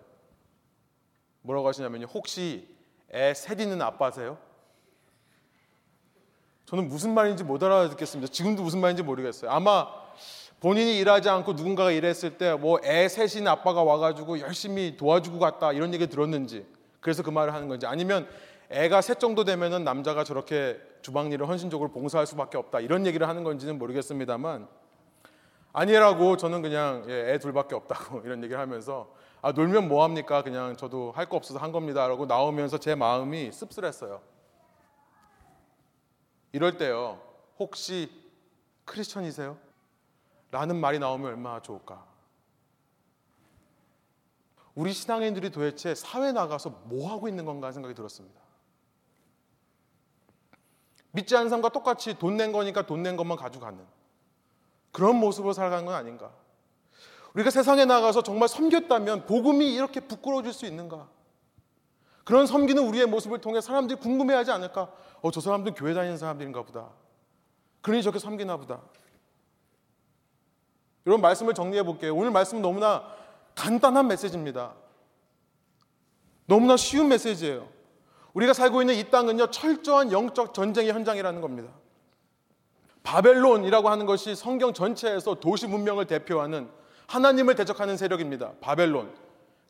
뭐라고 1.43 1.67
하시냐면요. 1.67 2.07
혹시 2.07 2.69
애 3.13 3.33
셋 3.35 3.59
있는 3.61 3.83
아빠세요? 3.83 4.39
저는 6.67 6.89
무슨 6.89 7.15
말인지 7.15 7.43
못 7.43 7.61
알아듣겠습니다. 7.65 8.33
지금도 8.33 8.63
무슨 8.63 8.81
말인지 8.81 9.03
모르겠어요. 9.03 9.51
아마 9.51 9.89
본인이 10.61 10.97
일하지 10.99 11.29
않고 11.29 11.55
누군가가 11.55 11.91
일했을 11.91 12.39
때 12.39 12.53
뭐 12.55 12.79
애 12.85 13.09
셋인 13.09 13.49
아빠가 13.49 13.83
와가지고 13.83 14.39
열심히 14.39 14.97
도와주고 14.97 15.41
갔다 15.41 15.73
이런 15.73 15.93
얘기 15.93 16.07
들었는지 16.07 16.65
그래서 17.01 17.25
그 17.25 17.31
말을 17.31 17.53
하는 17.53 17.67
건지 17.67 17.87
아니면 17.87 18.29
애가 18.71 19.01
셋 19.01 19.19
정도 19.19 19.43
되면은 19.43 19.83
남자가 19.83 20.23
저렇게 20.23 20.81
주방 21.05 21.31
일을 21.31 21.47
헌신적으로 21.47 21.91
봉사할 21.91 22.27
수밖에 22.27 22.57
없다 22.57 22.81
이런 22.81 23.05
얘기를 23.05 23.29
하는 23.29 23.45
건지는 23.45 23.77
모르겠습니다만 23.79 24.67
아니라고 25.75 26.39
저는 26.39 26.63
그냥 26.63 27.05
예, 27.11 27.35
애 27.35 27.39
둘밖에 27.39 27.75
없다고 27.75 28.21
이런 28.25 28.43
얘기를 28.43 28.59
하면서 28.59 29.13
아 29.43 29.53
놀면 29.53 29.87
뭐 29.87 30.03
합니까 30.03 30.43
그냥 30.43 30.79
저도 30.79 31.13
할 31.13 31.27
거 31.29 31.37
없어서 31.37 31.59
한 31.61 31.73
겁니다라고 31.73 32.25
나오면서 32.25 32.79
제 32.79 32.95
마음이 32.95 33.53
씁쓸했어요. 33.53 34.23
이럴 36.53 36.79
때요 36.79 37.21
혹시 37.59 38.11
크리스천이세요? 38.87 39.59
라는 40.53 40.77
말이 40.77 40.99
나오면 40.99 41.33
얼마나 41.33 41.61
좋을까? 41.61 42.03
우리 44.75 44.95
신앙인들이 44.95 45.51
도대체 45.51 45.95
사회 45.95 46.33
나가서 46.33 46.71
뭐 46.85 47.11
하고 47.13 47.29
있는 47.29 47.45
건가 47.45 47.73
생각이 47.73 47.95
들었습니다. 47.95 48.44
믿지 51.15 51.37
않는 51.37 51.49
사람과 51.49 51.69
똑같이 51.69 52.19
돈 52.19 52.37
낸 52.37 52.51
거니까 52.53 52.87
돈 52.87 53.03
낸 53.03 53.17
것만 53.17 53.37
가져가는 53.39 53.79
그런 54.93 55.17
모습으로 55.17 55.53
살아가는 55.53 55.85
건 55.85 55.95
아닌가? 55.95 56.33
우리가 57.35 57.51
세상에 57.51 57.85
나가서 57.85 58.23
정말 58.23 58.49
섬겼다면 58.49 59.27
복음이 59.27 59.75
이렇게 59.75 60.01
부끄러워질 60.01 60.53
수 60.53 60.67
있는가? 60.67 61.09
그런 62.25 62.47
섬기는 62.47 62.83
우리의 62.87 63.07
모습을 63.07 63.41
통해 63.41 63.61
사람들이 63.61 63.99
궁금해하지 64.01 64.51
않을까? 64.51 64.91
어, 65.21 65.31
저 65.31 65.41
사람들 65.41 65.75
교회 65.75 65.95
다니는 65.95 66.17
사람들인가 66.17 66.63
보다. 66.63 66.91
그러니 67.83 68.03
저렇게 68.03 68.19
섬기나 68.19 68.57
보다. 68.57 68.81
여러분 71.07 71.21
말씀을 71.23 71.55
정리해 71.55 71.83
볼게요. 71.83 72.15
오늘 72.15 72.31
말씀은 72.31 72.63
너무나 72.63 73.05
간단한 73.55 74.07
메시지입니다. 74.09 74.75
너무나 76.47 76.77
쉬운 76.77 77.09
메시지예요. 77.09 77.69
우리가 78.35 78.53
살고 78.53 78.83
있는 78.83 78.95
이 78.97 79.05
땅은요, 79.11 79.51
철저한 79.51 80.13
영적 80.13 80.55
전쟁의 80.55 80.93
현장이라는 80.93 81.41
겁니다. 81.41 81.71
바벨론이라고 83.05 83.89
하는 83.89 84.07
것이 84.07 84.35
성경 84.35 84.73
전체에서 84.73 85.37
도시 85.37 85.67
문명을 85.67 86.07
대표하는 86.07 86.69
하나님을 87.07 87.55
대적하는 87.55 87.97
세력입니다. 87.97 88.53
바벨론. 88.61 89.13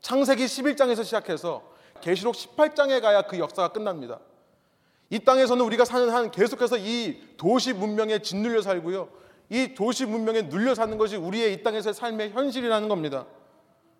창세기 0.01 0.45
11장에서 0.45 1.05
시작해서 1.05 1.63
계시록 2.01 2.35
18장에 2.35 3.01
가야 3.01 3.23
그 3.23 3.39
역사가 3.39 3.69
끝납니다. 3.69 4.21
이 5.11 5.19
땅에서는 5.19 5.65
우리가 5.65 5.85
사는 5.85 6.09
한 6.11 6.31
계속해서 6.31 6.79
이 6.79 7.19
도시 7.37 7.73
문명에 7.73 8.21
짓눌려 8.21 8.63
살고요. 8.63 9.09
이 9.51 9.75
도시 9.75 10.07
문명에 10.07 10.43
눌려 10.43 10.75
사는 10.75 10.97
것이 10.97 11.17
우리의 11.17 11.55
이 11.55 11.63
땅에서의 11.63 11.95
삶의 11.95 12.31
현실이라는 12.31 12.89
겁니다. 12.89 13.27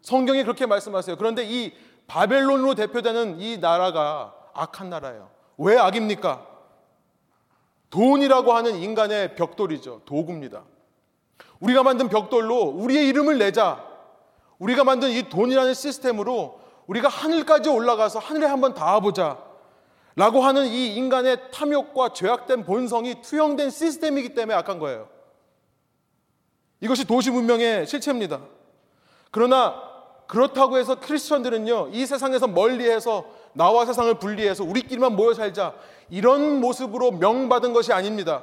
성경이 0.03 0.43
그렇게 0.43 0.67
말씀하세요. 0.67 1.17
그런데 1.17 1.45
이 1.45 1.73
바벨론으로 2.07 2.75
대표되는 2.75 3.41
이 3.41 3.59
나라가 3.59 4.35
악한 4.55 4.91
나라예요. 4.91 5.31
왜 5.59 5.77
악입니까? 5.79 6.47
돈이라고 7.91 8.53
하는 8.53 8.77
인간의 8.77 9.37
벽돌이죠. 9.37 10.03
도구입니다. 10.05 10.65
우리가 11.61 11.83
만든 11.83 12.09
벽돌로 12.09 12.63
우리의 12.63 13.09
이름을 13.09 13.39
내자. 13.39 13.85
우리가 14.59 14.85
만든 14.85 15.11
이 15.11 15.29
돈이라는 15.29 15.75
시스템으로 15.75 16.61
우리가 16.87 17.09
하늘까지 17.09 17.69
올라가서 17.69 18.19
하늘에 18.19 18.47
한번 18.47 18.75
닿아보자. 18.75 19.39
라고 20.17 20.43
하는 20.43 20.67
이 20.67 20.95
인간의 20.95 21.51
탐욕과 21.51 22.13
죄악된 22.13 22.65
본성이 22.65 23.21
투영된 23.21 23.71
시스템이기 23.71 24.35
때문에 24.35 24.55
악한 24.59 24.79
거예요. 24.79 25.09
이것이 26.81 27.05
도시 27.05 27.31
문명의 27.31 27.87
실체입니다. 27.87 28.41
그러나 29.31 29.83
그렇다고 30.27 30.79
해서 30.79 31.01
크리스천들은요, 31.01 31.89
이 31.93 32.07
세상에서 32.07 32.47
멀리해서 32.47 33.25
나와 33.55 33.87
세상을 33.87 34.13
분리해서 34.19 34.63
우리끼리만 34.65 35.17
모여 35.17 35.33
살자. 35.35 35.75
이런 36.11 36.61
모습으로 36.61 37.13
명받은 37.13 37.73
것이 37.73 37.93
아닙니다. 37.93 38.43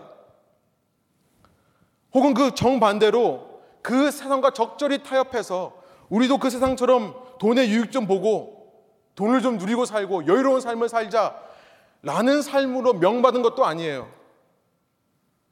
혹은 2.13 2.33
그 2.33 2.55
정반대로 2.55 3.61
그 3.81 4.11
세상과 4.11 4.51
적절히 4.51 5.03
타협해서 5.03 5.73
우리도 6.09 6.39
그 6.39 6.49
세상처럼 6.49 7.15
돈의 7.39 7.69
유익 7.69 7.91
좀 7.91 8.07
보고 8.07 8.73
돈을 9.15 9.41
좀 9.41 9.57
누리고 9.57 9.85
살고 9.85 10.27
여유로운 10.27 10.61
삶을 10.61 10.89
살자. 10.89 11.39
라는 12.03 12.41
삶으로 12.41 12.93
명받은 12.93 13.43
것도 13.43 13.65
아니에요. 13.65 14.09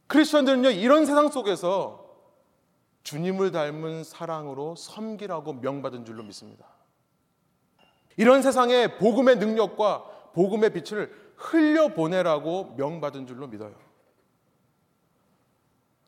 크리스천들은요, 0.07 0.72
이런 0.72 1.05
세상 1.05 1.30
속에서 1.30 2.05
주님을 3.03 3.51
닮은 3.51 4.03
사랑으로 4.03 4.76
섬기라고 4.76 5.53
명받은 5.53 6.05
줄로 6.05 6.24
믿습니다. 6.24 6.66
이런 8.18 8.41
세상에 8.41 8.97
복음의 8.97 9.38
능력과 9.38 10.03
복음의 10.34 10.74
빛을 10.74 11.14
흘려보내라고 11.38 12.76
명받은 12.78 13.28
줄로 13.28 13.47
믿어요. 13.47 13.74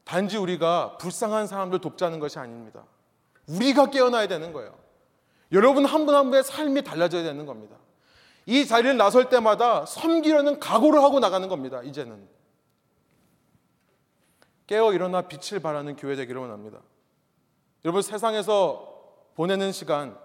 단지 0.04 0.38
우리가 0.38 0.98
불쌍한 0.98 1.48
사람들 1.48 1.80
돕자는 1.80 2.20
것이 2.20 2.38
아닙니다. 2.38 2.84
우리가 3.48 3.90
깨어나야 3.90 4.28
되는 4.28 4.52
거예요. 4.52 4.78
여러분 5.52 5.86
한 5.86 6.06
분 6.06 6.16
한 6.16 6.26
분의 6.30 6.44
삶이 6.44 6.84
달라져야 6.84 7.24
되는 7.24 7.46
겁니다. 7.46 7.78
이 8.46 8.66
자리를 8.66 8.98
나설 8.98 9.30
때마다 9.30 9.86
섬기려는 9.86 10.60
각오를 10.60 11.02
하고 11.02 11.20
나가는 11.20 11.48
겁니다. 11.48 11.82
이제는. 11.84 12.28
깨어 14.68 14.94
일어나 14.94 15.22
빛을 15.24 15.62
발하는 15.62 15.96
교회 15.96 16.16
되기를 16.16 16.42
원합니다. 16.42 16.80
여러분 17.86 18.02
세상에서 18.02 18.88
보내는 19.36 19.72
시간 19.72 20.18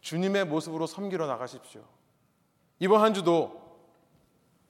주님의 0.00 0.46
모습으로 0.46 0.86
섬기러 0.86 1.26
나가십시오. 1.26 1.82
이번 2.78 3.00
한 3.00 3.14
주도 3.14 3.68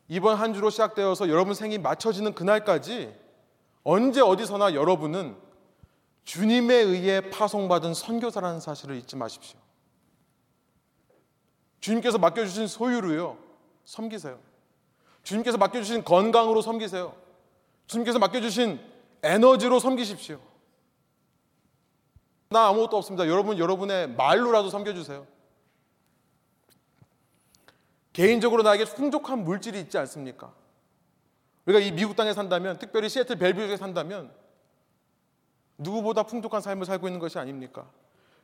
이번 0.09 0.37
한 0.37 0.55
주로 0.55 0.71
시작되어서 0.71 1.29
여러분 1.29 1.53
생이 1.55 1.79
맞춰지는 1.79 2.35
그날까지 2.35 3.15
언제 3.85 4.21
어디서나 4.21 4.75
여러분은 4.75 5.37
주님에 6.25 6.75
의해 6.75 7.31
파송받은 7.31 7.95
선교사라는 7.95 8.61
사실을 8.61 8.97
잊지 8.97 9.17
마십시오. 9.17 9.59
주님께서 11.81 12.19
맡겨주신 12.19 12.67
소유로요, 12.67 13.39
섬기세요. 13.85 14.39
주님께서 15.23 15.59
맡겨주신 15.59 16.05
건강으로 16.05 16.61
섬기세요. 16.61 17.15
주님께서 17.87 18.19
맡겨주신 18.19 18.81
에너지로 19.23 19.79
섬기십시오. 19.79 20.41
나 22.49 22.69
아무것도 22.69 22.97
없습니다. 22.97 23.29
여러분, 23.29 23.59
여러분의 23.59 24.11
말로라도 24.11 24.71
섬겨주세요. 24.71 25.27
개인적으로 28.13 28.63
나에게 28.63 28.85
풍족한 28.85 29.45
물질이 29.45 29.79
있지 29.81 29.99
않습니까? 29.99 30.53
우리가 31.67 31.81
이 31.81 31.93
미국 31.93 32.17
땅에 32.17 32.33
산다면, 32.33 32.79
특별히 32.79 33.09
시애틀 33.09 33.37
벨뷰에 33.37 33.77
산다면, 33.77 34.33
누구보다 35.77 36.23
풍족한 36.25 36.61
삶을 36.61 36.87
살고 36.87 37.07
있는 37.07 37.21
것이 37.21 37.39
아닙니까? 37.39 37.89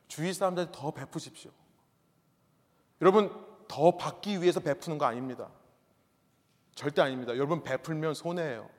주위 0.07 0.31
사람들 0.31 0.71
더 0.71 0.91
베푸십시오. 0.91 1.51
여러분, 3.01 3.31
더 3.67 3.97
받기 3.97 4.41
위해서 4.41 4.59
베푸는 4.59 4.99
거 4.99 5.05
아닙니다. 5.05 5.49
절대 6.75 7.01
아닙니다. 7.01 7.33
여러분, 7.35 7.63
베풀면 7.63 8.13
손해예요. 8.13 8.69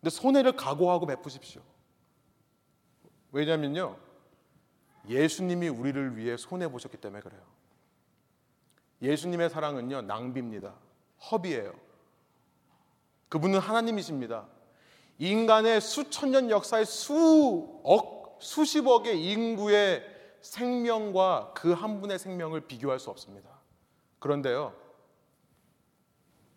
근데 0.00 0.10
손해를 0.10 0.52
각오하고 0.52 1.06
베푸십시오. 1.06 1.62
왜냐면요. 3.32 3.96
예수님이 5.08 5.68
우리를 5.68 6.16
위해 6.16 6.36
손해 6.36 6.68
보셨기 6.68 6.96
때문에 6.96 7.22
그래요. 7.22 7.40
예수님의 9.00 9.50
사랑은요, 9.50 10.02
낭비입니다. 10.02 10.74
허비예요. 11.30 11.72
그분은 13.28 13.58
하나님이십니다. 13.58 14.46
인간의 15.18 15.80
수천 15.80 16.30
년 16.30 16.50
역사의 16.50 16.84
수억, 16.86 18.38
수십억의 18.40 19.24
인구의 19.32 20.04
생명과 20.40 21.52
그 21.54 21.72
한 21.74 22.00
분의 22.00 22.18
생명을 22.18 22.62
비교할 22.62 22.98
수 22.98 23.10
없습니다. 23.10 23.50
그런데요, 24.18 24.74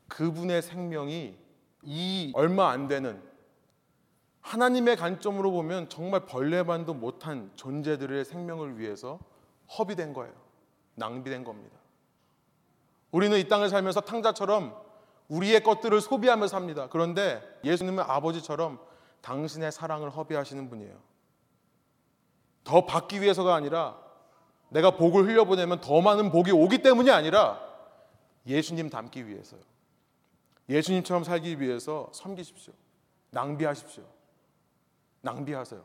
그분의 0.07 0.61
생명이 0.61 1.36
이 1.84 2.32
얼마 2.36 2.69
안 2.69 2.88
되는 2.88 3.22
하나님의 4.42 4.98
관점으로 4.98 5.52
보면 5.52 5.89
정말 5.89 6.26
벌레반도 6.26 6.94
못한 6.94 7.52
존재들의 7.56 8.26
생명을 8.26 8.80
위해서 8.80 9.20
허비된 9.78 10.14
거예요. 10.14 10.34
낭비된 10.96 11.44
겁니다. 11.44 11.78
우리는 13.12 13.38
이 13.38 13.48
땅을 13.48 13.70
살면서 13.70 14.02
탕자처럼 14.02 14.76
우리의 15.30 15.64
것들을 15.64 16.00
소비하며 16.02 16.48
삽니다. 16.48 16.88
그런데 16.89 17.42
예수님은 17.64 18.04
아버지처럼 18.04 18.80
당신의 19.22 19.72
사랑을 19.72 20.10
허비하시는 20.10 20.70
분이에요. 20.70 20.98
더 22.64 22.86
받기 22.86 23.22
위해서가 23.22 23.56
아니라 23.56 23.98
내가 24.70 24.92
복을 24.92 25.26
흘려보내면 25.28 25.82
더 25.82 26.02
많은 26.02 26.32
복이 26.32 26.52
오기 26.52 26.82
때문이 26.82 27.12
아니라 27.12 27.60
예수님 28.48 28.89
닮기 28.89 29.28
위해서요. 29.28 29.62
예수님처럼 30.70 31.24
살기 31.24 31.60
위해서 31.60 32.10
섬기십시오. 32.14 32.74
낭비하십시오. 33.32 34.04
낭비하세요. 35.22 35.84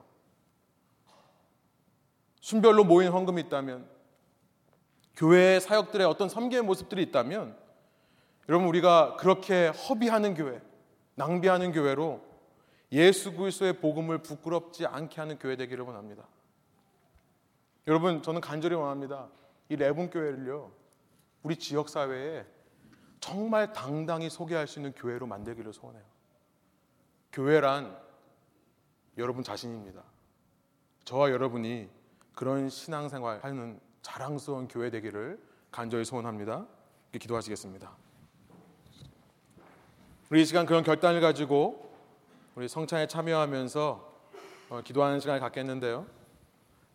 순별로 2.41 2.85
모인 2.85 3.11
헌금이 3.11 3.43
있다면 3.43 3.89
교회 5.17 5.59
사역들의 5.59 6.07
어떤 6.07 6.29
섬기의 6.29 6.63
모습들이 6.63 7.03
있다면 7.05 7.57
여러분 8.49 8.69
우리가 8.69 9.17
그렇게 9.17 9.69
허비하는 9.69 10.35
교회, 10.35 10.61
낭비하는 11.17 11.73
교회로 11.73 12.23
예수 12.93 13.33
그리스도의 13.33 13.81
복음을 13.81 14.19
부끄럽지 14.19 14.87
않게 14.87 15.21
하는 15.21 15.39
교회 15.39 15.57
되기를 15.57 15.85
원합니다. 15.85 16.29
여러분 17.89 18.23
저는 18.23 18.41
간절히 18.41 18.77
원합니다. 18.77 19.29
이 19.69 19.77
레분 19.77 20.11
교회를요. 20.11 20.71
우리 21.43 21.57
지역 21.57 21.89
사회에 21.89 22.45
정말 23.21 23.73
당당히 23.73 24.31
소개할 24.31 24.69
수 24.69 24.79
있는 24.79 24.93
교회로 24.93 25.27
만들기를 25.27 25.73
소원해요. 25.73 26.05
교회란 27.33 28.06
여러분 29.19 29.43
자신입니다. 29.43 30.03
저와 31.05 31.31
여러분이 31.31 31.89
그런 32.35 32.69
신앙생활 32.69 33.41
하는 33.43 33.81
자랑스러운 34.03 34.69
교회 34.69 34.91
되기를 34.91 35.41
간절히 35.71 36.05
소원합니다. 36.05 36.67
기도하시겠습니다. 37.19 37.91
우리 40.31 40.43
이 40.43 40.45
시간 40.45 40.67
그런 40.67 40.85
결단을 40.85 41.21
가지고 41.21 41.91
우리 42.57 42.69
성찬에 42.69 43.07
참여하면서 43.07 44.17
어, 44.69 44.81
기도하는 44.83 45.21
시간을 45.21 45.41
갖겠는데요. 45.41 46.07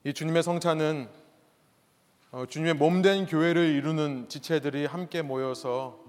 이 0.03 0.13
주님의 0.13 0.43
성찬은 0.43 1.09
어, 2.31 2.45
주님의 2.45 2.75
몸된 2.75 3.25
교회를 3.25 3.69
이루는 3.69 4.29
지체들이 4.29 4.85
함께 4.85 5.21
모여서 5.21 5.99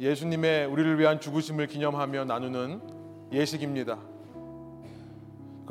예수님의 0.00 0.66
우리를 0.66 0.98
위한 0.98 1.20
죽으심을 1.20 1.66
기념하며 1.66 2.24
나누는 2.24 3.28
예식입니다. 3.32 3.98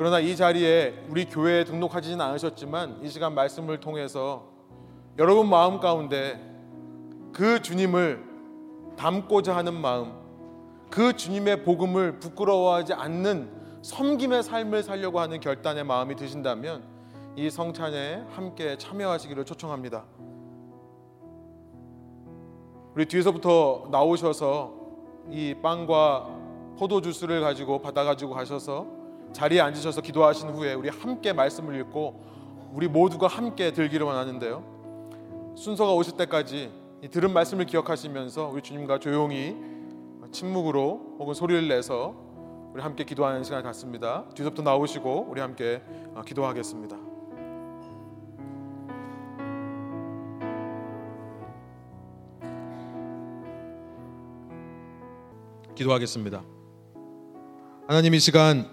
그러나 0.00 0.18
이 0.18 0.34
자리에 0.34 1.04
우리 1.10 1.26
교회에 1.26 1.64
등록하지는 1.64 2.22
않으셨지만 2.22 3.00
이 3.02 3.08
시간 3.10 3.34
말씀을 3.34 3.80
통해서 3.80 4.46
여러분 5.18 5.46
마음 5.46 5.78
가운데 5.78 6.40
그 7.34 7.60
주님을 7.60 8.24
담고자 8.96 9.54
하는 9.54 9.74
마음, 9.74 10.14
그 10.88 11.14
주님의 11.14 11.64
복음을 11.64 12.18
부끄러워하지 12.18 12.94
않는 12.94 13.50
섬김의 13.82 14.42
삶을 14.42 14.82
살려고 14.84 15.20
하는 15.20 15.38
결단의 15.38 15.84
마음이 15.84 16.16
드신다면 16.16 16.82
이 17.36 17.50
성찬에 17.50 18.24
함께 18.30 18.78
참여하시기를 18.78 19.44
초청합니다. 19.44 20.04
우리 22.94 23.04
뒤에서부터 23.04 23.88
나오셔서 23.90 24.72
이 25.30 25.54
빵과 25.60 26.38
포도 26.78 27.02
주스를 27.02 27.42
가지고 27.42 27.82
받아 27.82 28.04
가지고 28.04 28.32
가셔서 28.32 28.99
자리에 29.32 29.60
앉으셔서 29.60 30.00
기도하신 30.00 30.50
후에 30.50 30.74
우리 30.74 30.88
함께 30.88 31.32
말씀을 31.32 31.78
읽고 31.80 32.70
우리 32.72 32.88
모두가 32.88 33.26
함께 33.26 33.72
들기를 33.72 34.06
원하는데요. 34.06 35.54
순서가 35.56 35.92
오실 35.94 36.16
때까지 36.16 36.70
이 37.02 37.08
들은 37.08 37.32
말씀을 37.32 37.66
기억하시면서 37.66 38.48
우리 38.48 38.62
주님과 38.62 38.98
조용히 38.98 39.56
침묵으로 40.32 41.16
혹은 41.18 41.34
소리를 41.34 41.66
내서 41.68 42.14
우리 42.72 42.82
함께 42.82 43.04
기도하는 43.04 43.42
시간을 43.42 43.64
갖습니다. 43.64 44.24
뒤서부터 44.34 44.62
나오시고 44.62 45.26
우리 45.28 45.40
함께 45.40 45.82
어, 46.14 46.22
기도하겠습니다. 46.22 46.96
기도하겠습니다. 55.74 56.42
하나님 57.88 58.14
이 58.14 58.20
시간 58.20 58.66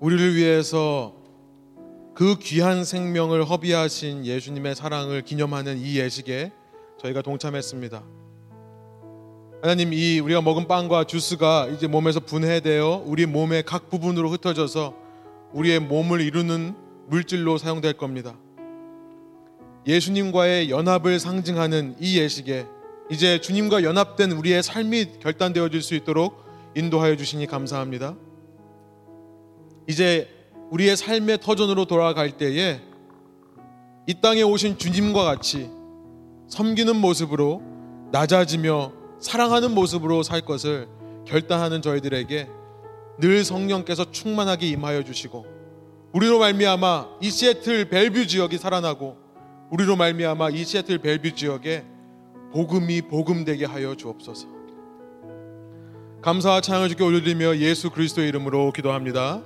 우리를 0.00 0.36
위해서 0.36 1.14
그 2.14 2.38
귀한 2.38 2.84
생명을 2.84 3.44
허비하신 3.44 4.24
예수님의 4.24 4.76
사랑을 4.76 5.22
기념하는 5.22 5.78
이 5.78 5.98
예식에 5.98 6.52
저희가 7.00 7.22
동참했습니다. 7.22 8.02
하나님 9.60 9.92
이 9.92 10.20
우리가 10.20 10.40
먹은 10.40 10.68
빵과 10.68 11.04
주스가 11.04 11.66
이제 11.68 11.88
몸에서 11.88 12.20
분해되어 12.20 13.02
우리 13.06 13.26
몸의 13.26 13.64
각 13.64 13.90
부분으로 13.90 14.30
흩어져서 14.30 14.94
우리의 15.52 15.80
몸을 15.80 16.20
이루는 16.20 16.76
물질로 17.08 17.58
사용될 17.58 17.94
겁니다. 17.94 18.36
예수님과의 19.84 20.70
연합을 20.70 21.18
상징하는 21.18 21.96
이 21.98 22.18
예식에 22.18 22.66
이제 23.10 23.40
주님과 23.40 23.82
연합된 23.82 24.30
우리의 24.30 24.62
삶이 24.62 25.18
결단되어질 25.20 25.82
수 25.82 25.96
있도록 25.96 26.44
인도하여 26.76 27.16
주시니 27.16 27.46
감사합니다. 27.46 28.14
이제 29.88 30.28
우리의 30.70 30.96
삶의 30.96 31.40
터전으로 31.40 31.86
돌아갈 31.86 32.36
때에 32.36 32.78
이 34.06 34.20
땅에 34.20 34.42
오신 34.42 34.76
주님과 34.76 35.24
같이 35.24 35.70
섬기는 36.48 36.94
모습으로 36.96 37.62
낮아지며 38.12 38.92
사랑하는 39.18 39.74
모습으로 39.74 40.22
살 40.22 40.42
것을 40.42 40.88
결단하는 41.26 41.80
저희들에게 41.80 42.48
늘 43.18 43.44
성령께서 43.44 44.10
충만하게 44.10 44.68
임하여 44.68 45.04
주시고 45.04 45.46
우리로 46.12 46.38
말미암아 46.38 47.18
이 47.22 47.30
시애틀 47.30 47.88
벨뷰 47.88 48.26
지역이 48.26 48.58
살아나고 48.58 49.16
우리로 49.70 49.96
말미암아 49.96 50.50
이 50.50 50.64
시애틀 50.64 50.98
벨뷰 50.98 51.34
지역에 51.34 51.84
복음이 52.52 53.02
복음되게 53.02 53.66
하여 53.66 53.94
주옵소서. 53.94 54.48
감사와 56.22 56.60
찬양을 56.60 56.88
주께 56.88 57.04
올려드리며 57.04 57.58
예수 57.58 57.90
그리스도의 57.90 58.28
이름으로 58.28 58.72
기도합니다. 58.72 59.42